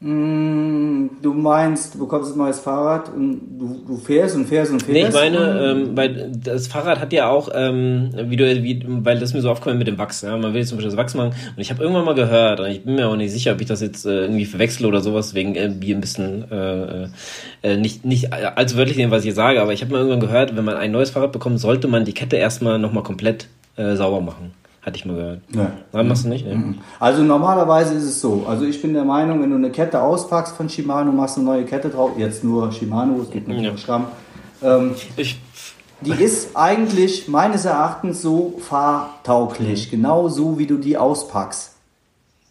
[0.00, 0.88] Mm,
[1.20, 4.92] Du meinst, du bekommst ein neues Fahrrad und du, du fährst und fährst und fährst.
[4.92, 9.18] Nee, ich meine, ähm, weil das Fahrrad hat ja auch, ähm, wie du, wie, weil
[9.18, 10.22] das mir so aufgefallen mit dem Wachs.
[10.22, 10.36] Ja?
[10.36, 11.30] Man will jetzt zum Beispiel das Wachs machen.
[11.56, 13.66] Und ich habe irgendwann mal gehört, und ich bin mir auch nicht sicher, ob ich
[13.66, 17.08] das jetzt äh, irgendwie verwechsel oder sowas, wegen irgendwie ein bisschen äh,
[17.62, 20.20] äh, nicht, nicht allzu wörtlich nehmen, was ich jetzt sage, aber ich habe mal irgendwann
[20.20, 23.96] gehört, wenn man ein neues Fahrrad bekommt, sollte man die Kette erstmal nochmal komplett äh,
[23.96, 24.52] sauber machen.
[24.88, 25.40] Hatte ich mal gehört.
[25.54, 25.70] Ja.
[25.92, 26.46] Nein, machst du nicht?
[26.46, 26.56] Ja.
[26.98, 28.46] Also normalerweise ist es so.
[28.48, 31.64] Also ich bin der Meinung, wenn du eine Kette auspackst von Shimano, machst eine neue
[31.66, 32.12] Kette drauf.
[32.16, 33.68] Jetzt nur Shimano, es gibt nicht Ja.
[33.68, 34.06] nur Schramm.
[34.62, 35.38] Ähm, Ich,
[36.00, 41.72] die ist eigentlich meines Erachtens so fahrtauglich, genau so wie du die auspackst.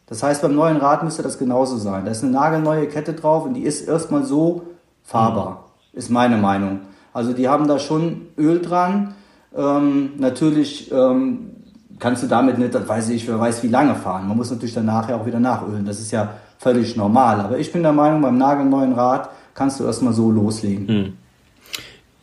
[0.05, 2.05] Das heißt, beim neuen Rad müsste das genauso sein.
[2.05, 4.61] Da ist eine nagelneue Kette drauf und die ist erstmal so
[5.03, 6.81] fahrbar, ist meine Meinung.
[7.13, 9.15] Also die haben da schon Öl dran.
[9.55, 11.53] Ähm, natürlich ähm,
[11.99, 14.27] kannst du damit nicht, das weiß ich, wer weiß wie lange fahren.
[14.27, 15.85] Man muss natürlich danach ja auch wieder nachölen.
[15.85, 16.29] Das ist ja
[16.59, 17.39] völlig normal.
[17.41, 20.87] Aber ich bin der Meinung, beim nagelneuen Rad kannst du erstmal so loslegen.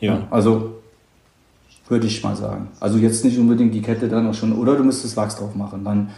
[0.00, 0.18] ja.
[0.30, 0.74] Also
[1.88, 2.68] würde ich mal sagen.
[2.80, 5.84] Also jetzt nicht unbedingt die Kette dann auch schon, oder du müsstest Wachs drauf machen.
[5.84, 6.10] Dann,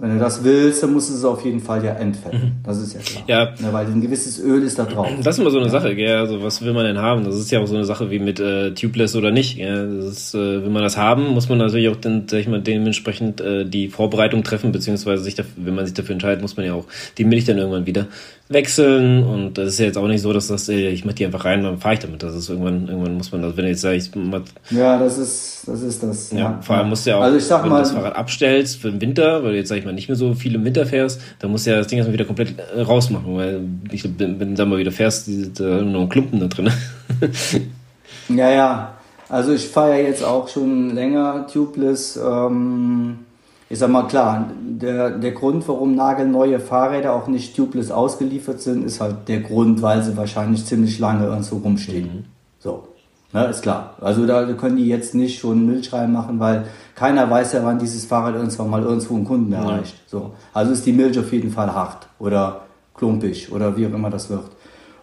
[0.00, 2.52] wenn du das willst, dann musst du es auf jeden Fall ja entfetten.
[2.62, 3.56] Das ist ja klar.
[3.58, 3.72] Ja.
[3.72, 5.08] weil ein gewisses Öl ist da drauf.
[5.22, 6.16] Das ist immer so eine Sache, gell?
[6.16, 7.24] Also was will man denn haben?
[7.24, 9.56] Das ist ja auch so eine Sache wie mit äh, Tubeless oder nicht.
[9.56, 9.96] Gell?
[9.96, 12.60] Das ist, äh, will man das haben, muss man natürlich auch dann, sag ich mal,
[12.60, 16.66] dementsprechend äh, die Vorbereitung treffen, beziehungsweise sich dafür, wenn man sich dafür entscheidet, muss man
[16.66, 18.06] ja auch die Milch dann irgendwann wieder
[18.48, 19.22] wechseln.
[19.24, 21.62] Und das ist ja jetzt auch nicht so, dass das, ich mach die einfach rein,
[21.62, 22.22] dann fahre ich damit.
[22.22, 25.18] Das ist irgendwann, irgendwann muss man das, wenn du jetzt sagst, ich mach, Ja, das
[25.18, 25.82] ist das.
[25.82, 27.82] Ist das ja, vor allem musst du ja auch, also ich sag wenn mal, du
[27.82, 30.34] das Fahrrad abstellst für den Winter, weil du jetzt, sag ich mal, nicht mehr so
[30.34, 33.36] viel im Winter fährst, dann musst du ja das Ding erstmal wieder komplett äh, rausmachen,
[33.36, 36.70] weil ich, wenn wenn du dann mal wieder fährst, da noch ein Klumpen da drin.
[38.28, 38.94] Ja, ja.
[39.28, 42.16] Also ich fahre ja jetzt auch schon länger Tubeless.
[42.16, 43.18] Ähm,
[43.70, 48.84] ich sag mal klar, der, der Grund, warum nagelneue Fahrräder auch nicht Tubeless ausgeliefert sind,
[48.84, 52.26] ist halt der Grund, weil sie wahrscheinlich ziemlich lange irgendwo rumstehen.
[52.58, 52.88] So,
[53.32, 53.94] ne, ist klar.
[54.00, 58.06] Also da können die jetzt nicht schon Milch reinmachen, weil keiner weiß ja, wann dieses
[58.06, 59.96] Fahrrad irgendwann mal irgendwo einen Kunden erreicht.
[60.06, 62.62] So, also ist die Milch auf jeden Fall hart oder
[62.94, 64.46] klumpig oder wie auch immer das wird.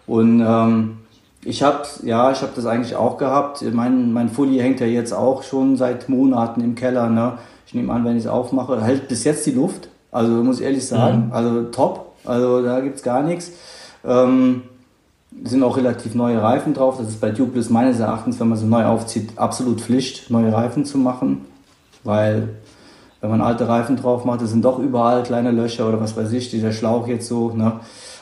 [0.08, 0.98] Und ähm,
[1.44, 3.62] ich habe ja, ich habe das eigentlich auch gehabt.
[3.72, 7.08] Mein, mein Fully hängt ja jetzt auch schon seit Monaten im Keller.
[7.08, 7.34] Ne?
[7.66, 9.88] Ich nehme an, wenn ich es aufmache, hält bis jetzt die Luft.
[10.12, 12.14] Also muss ich ehrlich sagen, also top.
[12.24, 13.52] Also da gibt's gar nichts.
[14.04, 14.62] Ähm,
[15.44, 16.96] sind auch relativ neue Reifen drauf.
[16.98, 20.84] Das ist bei Tubeless meines Erachtens, wenn man so neu aufzieht, absolut Pflicht, neue Reifen
[20.84, 21.44] zu machen.
[22.04, 22.48] Weil
[23.20, 26.32] wenn man alte Reifen drauf macht, das sind doch überall kleine Löcher oder was weiß
[26.32, 27.50] ich, dieser Schlauch jetzt so.
[27.50, 27.72] Ne?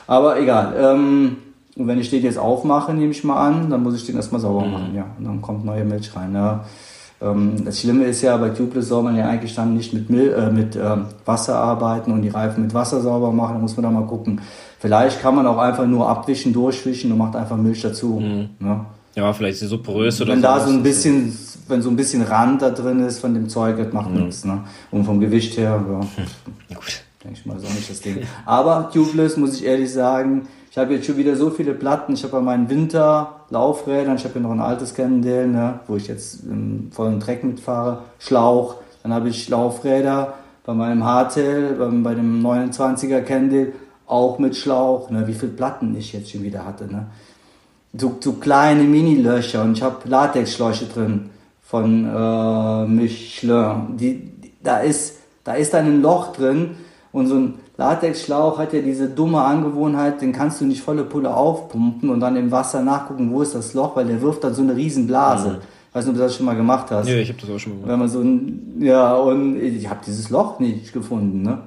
[0.07, 0.73] Aber egal.
[0.77, 1.37] Ähm,
[1.77, 4.41] und wenn ich den jetzt aufmache, nehme ich mal an, dann muss ich den erstmal
[4.41, 4.95] sauber machen.
[4.95, 6.31] Ja, und dann kommt neue Milch rein.
[6.31, 6.61] Ne?
[7.21, 10.31] Ähm, das Schlimme ist ja, bei Tubeless soll man ja eigentlich dann nicht mit, Mil
[10.33, 13.55] äh, mit ähm, Wasser arbeiten und die Reifen mit Wasser sauber machen.
[13.55, 14.41] Da muss man dann mal gucken.
[14.79, 18.19] Vielleicht kann man auch einfach nur abwischen, durchwischen und macht einfach Milch dazu.
[18.19, 18.85] Ne?
[19.15, 21.35] ja, vielleicht ist sie so porös oder Wenn da so ein bisschen,
[21.67, 24.43] wenn so ein bisschen Rand da drin ist von dem Zeug, das macht nichts.
[24.43, 24.61] Ne?
[24.91, 25.99] Und vom Gewicht her, ja,
[26.75, 27.01] gut.
[27.23, 28.23] denke ich mal, auch nicht das Ding.
[28.45, 32.15] Aber Tubeless, muss ich ehrlich sagen, ich habe jetzt schon wieder so viele Platten.
[32.15, 36.09] Ich habe bei meinen Winterlaufrädern, ich habe hier noch ein altes Cannondale, ne, wo ich
[36.09, 38.75] jetzt im vollen Dreck mitfahre, Schlauch.
[39.01, 40.33] Dann habe ich Laufräder
[40.65, 43.71] bei meinem beim, bei dem 29er Cannondale,
[44.05, 45.09] auch mit Schlauch.
[45.09, 46.91] Ne, wie viele Platten ich jetzt schon wieder hatte.
[46.91, 47.07] Ne
[47.97, 51.29] so, so kleine Mini-Löcher und ich habe Latexschläuche drin
[51.63, 53.95] von äh, Michelin.
[53.97, 56.71] Die, die, da, ist, da ist ein Loch drin
[57.13, 61.35] und so ein Latexschlauch hat ja diese dumme Angewohnheit, den kannst du nicht volle Pulle
[61.35, 64.61] aufpumpen und dann im Wasser nachgucken, wo ist das Loch, weil der wirft dann so
[64.61, 65.59] eine riesen Blase.
[65.89, 67.07] Ich weiß nicht, ob du das schon mal gemacht hast.
[67.07, 67.91] Ja, ich habe das auch schon mal gemacht.
[67.91, 71.59] Wenn man so ein, ja, und ich habe dieses Loch nicht gefunden, ne?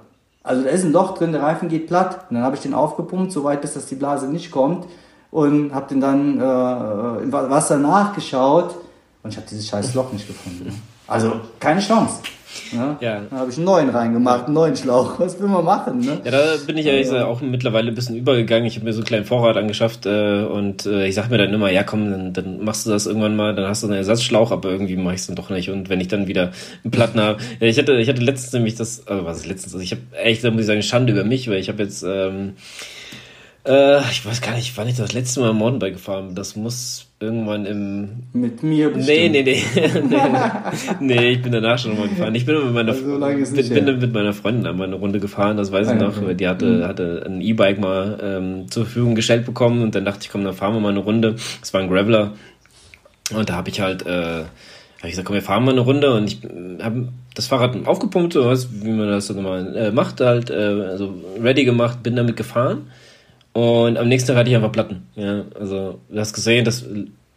[0.43, 2.27] Also da ist ein Loch drin, der Reifen geht platt.
[2.31, 4.87] Und dann habe ich den aufgepumpt, so weit, bis dass die Blase nicht kommt.
[5.31, 8.75] Und habe den dann äh, im Wa- Wasser nachgeschaut.
[9.23, 10.81] Und ich habe dieses scheiß Loch nicht gefunden.
[11.09, 12.23] Also keine Chance.
[12.73, 12.97] Ne?
[13.01, 13.23] Ja.
[13.31, 15.19] Dann habe ich einen neuen reingemacht, einen neuen Schlauch.
[15.19, 16.21] Was will man machen, ne?
[16.25, 18.67] Ja, da bin ich ehrlich gesagt auch mittlerweile ein bisschen übergegangen.
[18.67, 21.53] Ich habe mir so einen kleinen Vorrat angeschafft äh, und äh, ich sag mir dann
[21.53, 24.51] immer, ja komm, dann, dann machst du das irgendwann mal, dann hast du einen Ersatzschlauch,
[24.51, 25.71] aber irgendwie mache ich es dann doch nicht.
[25.71, 26.53] Und wenn ich dann wieder
[26.85, 29.83] einen Platten habe, ich hatte, ich hatte letztens nämlich das, also was ist letztens, also
[29.83, 32.55] ich habe echt, da muss ich sagen, Schande über mich, weil ich habe jetzt, ähm,
[33.67, 36.35] äh, ich weiß gar nicht, wann ich das letzte Mal Mountainbike gefahren bin.
[36.35, 39.33] Das muss irgendwann im Mit mir Nee, bestimmt.
[39.33, 39.63] nee, nee.
[40.09, 41.17] nee.
[41.17, 42.35] Nee, ich bin danach schon mal gefahren.
[42.35, 45.57] Ich bin mit meiner, Also so bin, bin mit meiner Freundin einmal eine Runde gefahren,
[45.57, 46.15] das weiß ich Ah, noch.
[46.35, 50.31] Die hatte, hatte ein E-Bike mal ähm, zur Verfügung gestellt bekommen und dann dachte ich,
[50.31, 51.35] komm, dann fahren wir mal eine Runde.
[51.63, 52.33] Es war ein Graveler.
[53.35, 56.15] Und da habe ich halt, äh, hab ich gesagt, komm, wir fahren mal eine Runde
[56.15, 56.39] und ich
[56.83, 60.55] habe das Fahrrad aufgepumpt, so was, wie man das dann mal äh, macht, halt, äh,
[60.55, 62.83] also ready gemacht, bin damit gefahren.
[63.53, 65.07] Und am nächsten Tag hatte ich einfach Platten.
[65.17, 66.85] Ja, also du hast gesehen, das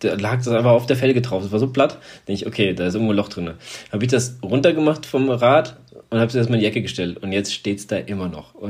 [0.01, 1.43] da lag das einfach auf der Felge drauf.
[1.43, 1.99] Es war so platt.
[2.27, 3.51] Denke ich, okay, da ist irgendwo ein Loch drin.
[3.91, 5.77] Habe ich das runtergemacht vom Rad
[6.09, 7.21] und habe es erstmal in die Ecke gestellt.
[7.21, 8.55] Und jetzt steht es da immer noch.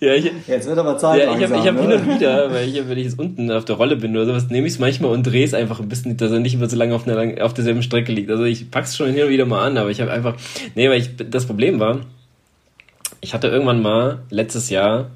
[0.00, 1.22] ja, ich, Jetzt wird aber Zeit.
[1.22, 1.82] Ja, ich habe hab ne?
[1.82, 4.48] hin und wieder, weil ich, wenn ich jetzt unten auf der Rolle bin oder sowas,
[4.50, 6.76] nehme ich es manchmal und drehe es einfach ein bisschen, dass er nicht mehr so
[6.76, 8.30] lange auf, einer, auf derselben Strecke liegt.
[8.30, 10.34] Also ich pack's schon hin und wieder mal an, aber ich habe einfach.
[10.74, 12.00] Nee, weil ich das Problem war,
[13.20, 15.10] ich hatte irgendwann mal letztes Jahr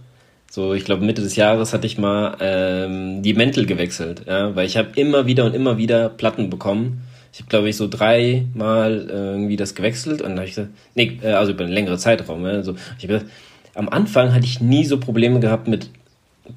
[0.51, 4.67] so, ich glaube Mitte des Jahres hatte ich mal ähm, die Mäntel gewechselt, ja, weil
[4.67, 7.03] ich habe immer wieder und immer wieder Platten bekommen.
[7.33, 10.71] Ich habe, glaube ich, so dreimal äh, irgendwie das gewechselt und dann habe ich gesagt,
[10.97, 12.45] nee, äh, also über einen längeren Zeitraum.
[12.45, 13.27] Ja, so, ich gesagt,
[13.75, 15.89] am Anfang hatte ich nie so Probleme gehabt mit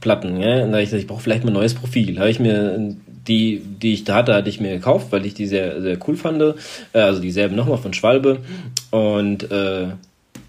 [0.02, 0.42] Platten.
[0.42, 2.18] Ja, und da habe ich gesagt, ich brauche vielleicht mal ein neues Profil.
[2.18, 2.96] Habe ich mir
[3.28, 6.16] die, die ich da hatte, hatte ich mir gekauft, weil ich die sehr, sehr cool
[6.16, 6.42] fand.
[6.42, 6.54] Äh,
[7.00, 8.40] also dieselben nochmal von Schwalbe
[8.90, 9.90] und äh,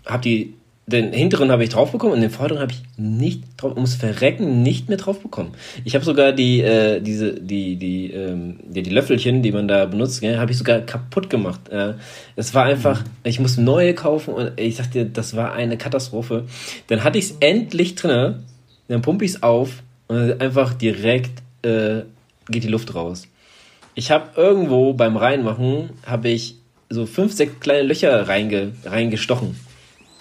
[0.07, 0.55] habe die
[0.87, 4.63] den hinteren habe ich drauf bekommen und den vorderen habe ich nicht drauf, ums Verrecken
[4.63, 5.53] nicht mehr drauf bekommen.
[5.85, 9.87] Ich habe sogar die, äh, diese, die, die, ähm, die, die Löffelchen, die man da
[9.87, 11.71] benutzt, ja, habe ich sogar kaputt gemacht.
[11.71, 11.95] Äh,
[12.37, 16.45] es war einfach, ich musste neue kaufen und ich sagte, das war eine Katastrophe.
[16.89, 18.41] Dann hatte ich es endlich drinne,
[18.89, 22.03] dann pumpe ich es auf und einfach direkt äh,
[22.51, 23.27] geht die Luft raus.
[23.95, 26.57] Ich habe irgendwo beim Reinmachen, habe ich
[26.91, 29.57] so fünf, sechs kleine Löcher reinge, reingestochen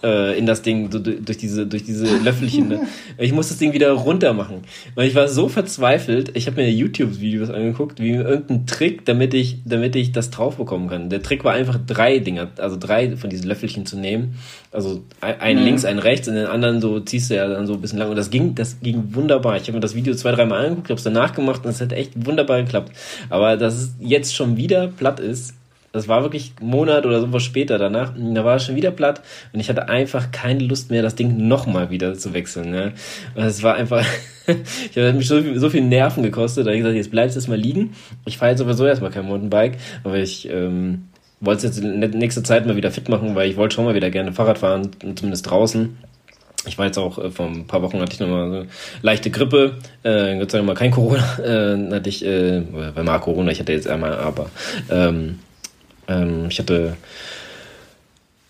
[0.03, 2.67] äh, in das Ding, so durch diese, durch diese Löffelchen.
[2.67, 2.81] Ne?
[3.17, 4.63] Ich muss das Ding wieder runter machen.
[4.95, 9.59] Weil ich war so verzweifelt, ich habe mir YouTube-Videos angeguckt, wie irgendein Trick, damit ich,
[9.65, 11.09] damit ich das drauf bekommen kann.
[11.09, 14.35] Der Trick war einfach drei Dinger, also drei von diesen Löffelchen zu nehmen.
[14.71, 15.63] Also ein mhm.
[15.63, 18.09] links, ein rechts und den anderen so ziehst du ja dann so ein bisschen lang.
[18.09, 19.57] Und das ging, das ging wunderbar.
[19.57, 21.93] Ich habe mir das Video zwei, dreimal angeguckt, habe es danach gemacht und es hat
[21.93, 22.91] echt wunderbar geklappt.
[23.29, 25.53] Aber dass es jetzt schon wieder platt ist,
[25.93, 28.13] das war wirklich ein Monat oder sowas später danach.
[28.17, 29.21] Da war es schon wieder platt
[29.53, 32.71] und ich hatte einfach keine Lust mehr, das Ding nochmal wieder zu wechseln.
[32.71, 32.93] Ne?
[33.35, 34.03] Es war einfach,
[34.47, 37.35] ich habe mich so viel, so viel Nerven gekostet, da habe ich gesagt, jetzt bleibst
[37.35, 37.93] du erstmal liegen.
[38.25, 42.43] Ich fahre jetzt sowieso erstmal kein Mountainbike, aber ich ähm, wollte es jetzt in nächster
[42.43, 45.47] Zeit mal wieder fit machen, weil ich wollte schon mal wieder gerne Fahrrad fahren, zumindest
[45.47, 45.95] draußen.
[46.65, 48.65] Ich war jetzt auch äh, vor ein paar Wochen hatte ich nochmal so
[49.03, 53.19] leichte Grippe, äh, Gott sei Dank mal kein Corona, äh, hatte ich, äh, weil mal
[53.19, 54.49] Corona, ich hatte jetzt einmal, aber
[54.89, 55.37] ähm,
[56.07, 56.97] ähm, ich hatte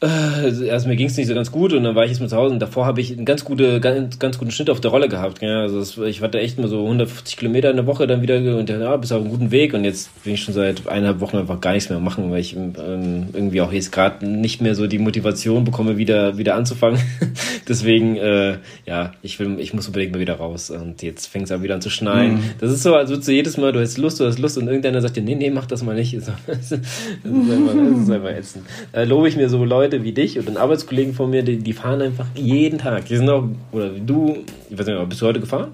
[0.04, 2.28] äh, also mir ging es nicht so ganz gut und dann war ich jetzt mal
[2.28, 4.92] zu Hause und davor habe ich einen ganz, gute, ganz, ganz guten Schnitt auf der
[4.92, 5.42] Rolle gehabt.
[5.42, 5.62] Ja.
[5.62, 8.70] Also das, ich hatte echt mal so 150 Kilometer in der Woche dann wieder und
[8.70, 11.62] ja, bis auf einen guten Weg und jetzt bin ich schon seit eineinhalb Wochen einfach
[11.62, 15.00] gar nichts mehr machen, weil ich ähm, irgendwie auch jetzt gerade nicht mehr so die
[15.00, 17.00] Motivation bekomme, wieder, wieder anzufangen.
[17.68, 21.52] Deswegen, äh, ja, ich will, ich muss unbedingt mal wieder raus und jetzt fängt es
[21.52, 22.36] auch wieder an zu schneien.
[22.36, 22.44] Mhm.
[22.60, 24.68] Das ist so, als würdest du jedes Mal, du hast Lust, du hast Lust und
[24.68, 26.16] irgendeiner sagt dir, nee, nee, mach das mal nicht.
[26.18, 28.66] das ist einfach, das ist einfach ätzend.
[28.92, 31.74] Da lobe ich mir so Leute, Leute wie dich und Arbeitskollegen von mir, die, die
[31.74, 33.06] fahren einfach jeden Tag.
[33.06, 34.38] Die sind auch, oder wie du,
[34.70, 35.72] ich weiß nicht, bist du heute gefahren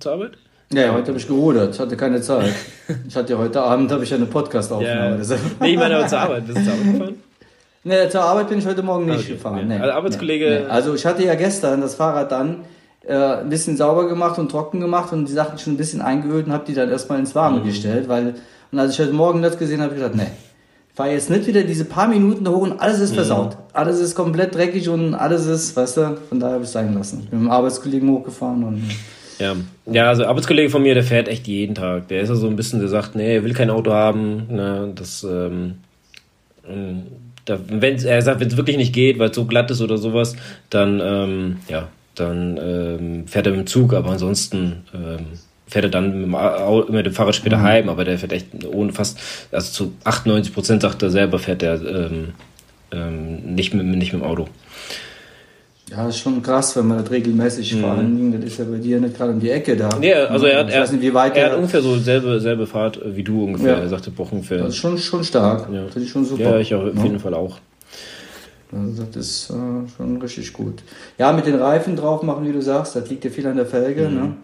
[0.00, 0.32] zur Arbeit?
[0.72, 2.52] Ja, heute habe ich gerudert, ich hatte keine Zeit.
[3.08, 5.22] Ich hatte ja heute Abend habe ich eine Podcast-Aufnahme.
[5.22, 5.36] Ja.
[5.60, 6.46] Nee, ich meine aber zur Arbeit.
[6.46, 7.14] Bist du zur Arbeit gefahren?
[7.84, 9.66] Nee, zur Arbeit bin ich heute Morgen nicht okay, gefahren.
[9.66, 9.78] Nee.
[9.78, 10.62] Also Arbeitskollege.
[10.64, 10.70] Nee.
[10.70, 12.64] Also ich hatte ja gestern das Fahrrad dann
[13.04, 16.46] äh, ein bisschen sauber gemacht und trocken gemacht und die Sachen schon ein bisschen eingeölt
[16.46, 17.64] und habe die dann erstmal ins Warme mhm.
[17.64, 18.34] gestellt, weil
[18.70, 20.32] und als ich heute Morgen das gesehen habe, habe ich gedacht, nee,
[20.94, 23.54] fahr jetzt nicht wieder diese paar Minuten da hoch und alles ist versaut.
[23.54, 23.62] Mhm.
[23.72, 26.92] Alles ist komplett dreckig und alles ist, weißt du, von daher habe ich es sein
[26.94, 27.20] lassen.
[27.24, 28.82] Ich bin mit einem Arbeitskollegen hochgefahren und.
[29.38, 29.56] Ja.
[29.86, 32.08] ja, also Arbeitskollege von mir, der fährt echt jeden Tag.
[32.08, 34.46] Der ist ja so ein bisschen, der sagt, nee, er will kein Auto haben.
[34.48, 35.76] Ne, das, ähm,
[36.68, 37.02] ähm
[37.44, 39.98] da, wenn er sagt, wenn es wirklich nicht geht, weil es so glatt ist oder
[39.98, 40.36] sowas,
[40.70, 45.26] dann ähm, ja, dann ähm, fährt er mit dem Zug, aber ansonsten ähm,
[45.72, 47.62] fährt er dann mit dem, mit dem Fahrrad später mhm.
[47.62, 49.18] heim, aber der fährt echt ohne fast,
[49.50, 52.34] also zu 98 Prozent sagt er selber, fährt er ähm,
[52.92, 54.48] ähm, nicht, mit, nicht mit dem Auto.
[55.90, 57.80] Ja, das ist schon krass, wenn man das regelmäßig mhm.
[57.80, 59.88] vor allen Dingen, das ist ja bei dir nicht gerade um die Ecke da.
[60.00, 63.00] Ja, also er hat, er, nicht, wie weit er, hat ungefähr so selbe, selbe Fahrt
[63.04, 63.78] wie du ungefähr.
[63.78, 63.80] Ja.
[63.80, 64.58] Er sagte, braucht ungefähr.
[64.58, 65.68] Das ist schon, schon stark.
[65.72, 65.84] Ja.
[65.86, 66.42] Das ist schon super.
[66.42, 67.58] Ja, ich auch, auf jeden Fall auch.
[68.70, 69.54] Also das ist äh,
[69.96, 70.82] schon richtig gut.
[71.18, 73.66] Ja, mit den Reifen drauf machen, wie du sagst, das liegt ja viel an der
[73.66, 74.08] Felge.
[74.08, 74.14] Mhm.
[74.14, 74.34] Ne?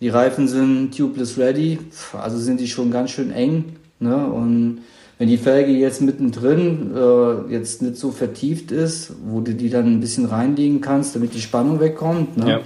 [0.00, 1.78] Die Reifen sind tubeless ready,
[2.12, 3.76] also sind die schon ganz schön eng.
[3.98, 4.14] Ne?
[4.14, 4.80] Und
[5.18, 9.86] wenn die Felge jetzt mittendrin äh, jetzt nicht so vertieft ist, wo du die dann
[9.86, 12.50] ein bisschen reinlegen kannst, damit die Spannung wegkommt, ne?
[12.50, 12.60] Ja.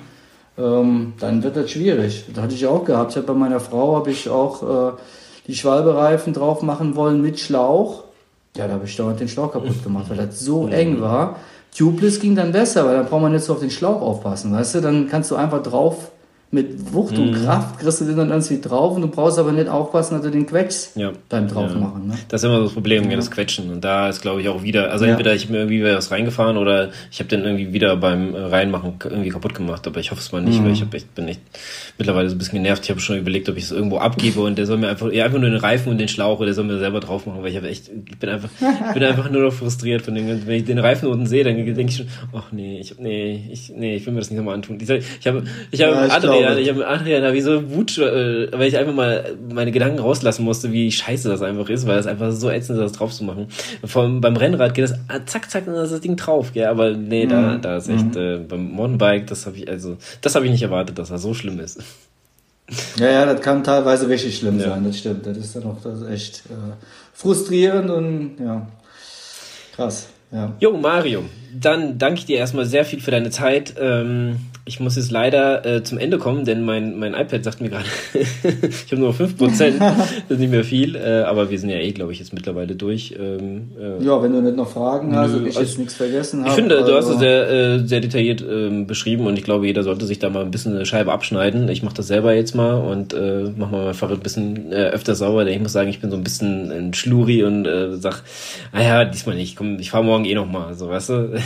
[0.59, 2.27] Ähm, dann wird das schwierig.
[2.35, 3.13] Das hatte ich auch gehabt.
[3.13, 4.93] Ich habe bei meiner Frau habe ich auch äh,
[5.47, 8.05] die Schwalbereifen drauf machen wollen mit Schlauch.
[8.55, 11.37] Ja, da habe ich dauernd den Schlauch kaputt gemacht, weil das so eng war.
[11.75, 14.75] Tubeless ging dann besser, weil dann braucht man nicht so auf den Schlauch aufpassen, weißt
[14.75, 14.81] du?
[14.83, 16.12] Dann kannst du einfach drauf
[16.55, 17.45] mit Wucht und Mhm.
[17.47, 20.31] Kraft kriegst du den dann irgendwie drauf und du brauchst aber nicht aufpassen, dass du
[20.31, 21.13] den quetschst Ja.
[21.31, 22.09] beim Draufmachen.
[22.09, 22.15] Ne?
[22.29, 23.17] Das ist immer das Problem, ja.
[23.17, 23.71] das Quetschen.
[23.71, 25.13] Und da ist, glaube ich, auch wieder, also Ja.
[25.13, 28.39] entweder ich habe mir irgendwie was reingefahren oder ich habe den irgendwie wieder beim äh,
[28.39, 29.87] Reinmachen irgendwie kaputt gemacht.
[29.87, 30.65] Aber ich hoffe es mal nicht, Mhm.
[30.67, 31.41] weil ich echt, bin echt
[31.97, 32.85] mittlerweile so ein bisschen genervt.
[32.85, 35.25] Ich habe schon überlegt, ob ich es irgendwo abgebe und der soll mir einfach, ja,
[35.25, 37.51] einfach nur den Reifen und den Schlauch oder der soll mir selber drauf machen, weil
[37.51, 38.51] ich habe echt, ich bin einfach,
[38.89, 41.45] ich bin einfach nur noch frustriert von den ganzen, wenn ich den Reifen unten sehe,
[41.45, 44.37] dann denke ich schon, ach nee, ich, nee, ich, nee, ich will mir das nicht
[44.37, 44.77] nochmal antun.
[44.83, 46.61] Ich, ich habe, ich habe Ja, ich Adrian, glaube.
[46.61, 49.99] ich habe mit Adrian da wie so Wut, äh, weil ich einfach mal meine Gedanken
[49.99, 53.13] rauslassen musste, wie scheiße das einfach ist, weil es einfach so ätzend ist, das drauf
[53.13, 53.49] zu machen.
[53.85, 56.67] Vor allem beim Rennrad geht das ah, zack, zack, dann ist das Ding drauf, gell?
[56.67, 57.61] aber nee, da, Mhm.
[57.63, 60.99] da ist echt, äh, beim Mountainbike, das habe ich, also, das habe ich nicht erwartet,
[60.99, 61.81] dass das so schlimm ist.
[62.97, 64.71] Ja, ja, das kann teilweise richtig schlimm Ja.
[64.71, 65.27] sein, das stimmt.
[65.27, 66.53] Das ist dann auch das echt äh,
[67.13, 68.67] frustrierend und ja,
[69.77, 70.09] krass.
[70.31, 70.53] Ja.
[70.61, 71.25] Jo, Mario,
[71.61, 73.75] dann danke ich dir erstmal sehr viel für deine Zeit.
[73.79, 77.69] Ähm, ich muss jetzt leider äh, zum Ende kommen, denn mein, mein iPad sagt mir
[77.69, 77.85] gerade,
[78.15, 81.79] ich habe nur noch 5%, das ist nicht mehr viel, äh, aber wir sind ja
[81.79, 83.17] eh, glaube ich, jetzt mittlerweile durch.
[83.19, 86.41] Ähm, äh, ja, wenn du nicht noch Fragen hast und ich also- jetzt nichts vergessen
[86.41, 86.51] habe.
[86.51, 89.67] Ich finde, du hast also- es sehr, äh, sehr detailliert ähm, beschrieben und ich glaube,
[89.67, 91.69] jeder sollte sich da mal ein bisschen eine Scheibe abschneiden.
[91.69, 94.91] Ich mache das selber jetzt mal und äh, mache mal mein Fahrrad ein bisschen äh,
[94.91, 97.97] öfter sauber, denn ich muss sagen, ich bin so ein bisschen ein Schluri und äh,
[97.97, 98.23] sag,
[98.71, 101.35] ah ja, diesmal nicht, komm, ich fahre morgen eh nochmal, so weißt du.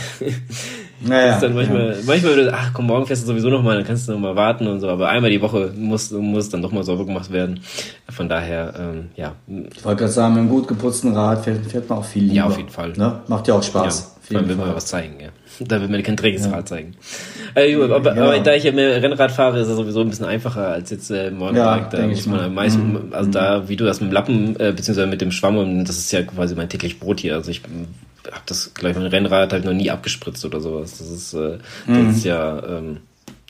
[0.99, 1.95] Naja, ist dann manchmal, ja.
[2.07, 4.79] manchmal, würde, ach komm, morgen fährst du sowieso nochmal, dann kannst du nochmal warten und
[4.79, 7.59] so, aber einmal die Woche muss, muss dann doch mal sauber gemacht werden.
[8.09, 11.87] Von daher, ähm, ja, Ich wollte gerade sagen, mit einem gut geputzten Rad fährt, fährt
[11.89, 12.35] man auch viel lieber.
[12.35, 12.93] Ja, auf jeden Fall.
[12.97, 13.19] Ne?
[13.27, 14.15] Macht ja auch Ja, Spaß.
[14.17, 15.29] Auf vor allem will man was zeigen, ja.
[15.65, 16.95] Da will man kein träges Rad zeigen.
[17.55, 18.23] Jo, aber, Ja.
[18.23, 21.09] aber da ich ja mehr Rennrad fahre, ist es sowieso ein bisschen einfacher als jetzt
[21.11, 21.93] äh, Mountainbike.
[21.93, 23.01] Ja, da muss man am meisten, Mhm.
[23.11, 25.97] also da, wie du das mit dem Lappen, äh, beziehungsweise mit dem Schwamm, und das
[25.97, 27.35] ist ja quasi mein täglich Brot hier.
[27.35, 27.61] Also ich
[28.31, 30.97] habe das gleich mein Rennrad halt noch nie abgespritzt oder sowas.
[30.97, 31.57] Das ist, äh,
[31.87, 32.97] das ist ja ähm,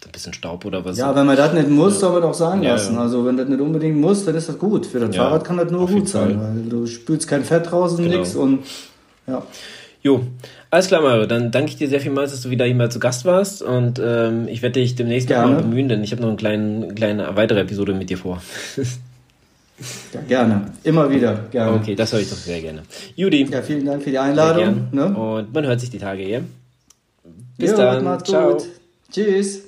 [0.05, 0.95] ein bisschen Staub oder was.
[0.95, 1.01] Mhm.
[1.01, 2.95] Ja, wenn man das nicht muss, soll man doch sein Ja, lassen.
[2.95, 3.01] ja.
[3.01, 4.86] Also wenn das nicht unbedingt muss, dann ist das gut.
[4.86, 6.55] Für das Ja, Fahrrad kann das nur gut sein, Fall.
[6.55, 8.17] weil du spülst kein Fett raus und Genau.
[8.17, 8.59] nix und
[9.28, 9.43] ja.
[10.03, 10.21] Jo,
[10.69, 11.25] alles klar, Mario.
[11.25, 13.61] Dann danke ich dir sehr vielmals, dass du wieder hier mal zu Gast warst.
[13.61, 15.55] Und ähm, ich werde dich demnächst noch Gerne.
[15.55, 18.41] mal bemühen, denn ich habe noch eine kleine, kleine weitere Episode mit dir vor.
[20.13, 20.71] ja, gerne.
[20.84, 21.73] Immer wieder, gerne.
[21.80, 22.84] Okay, das höre ich doch sehr gerne.
[23.15, 24.88] Judy, Ja, vielen Dank für die Einladung.
[24.91, 25.15] Ne?
[25.15, 26.39] Und man hört sich die Tage, ja?
[27.57, 28.03] Bis Jo, dann.
[28.03, 28.53] macht's Ciao.
[28.53, 28.65] gut.
[29.11, 29.66] Tschüss.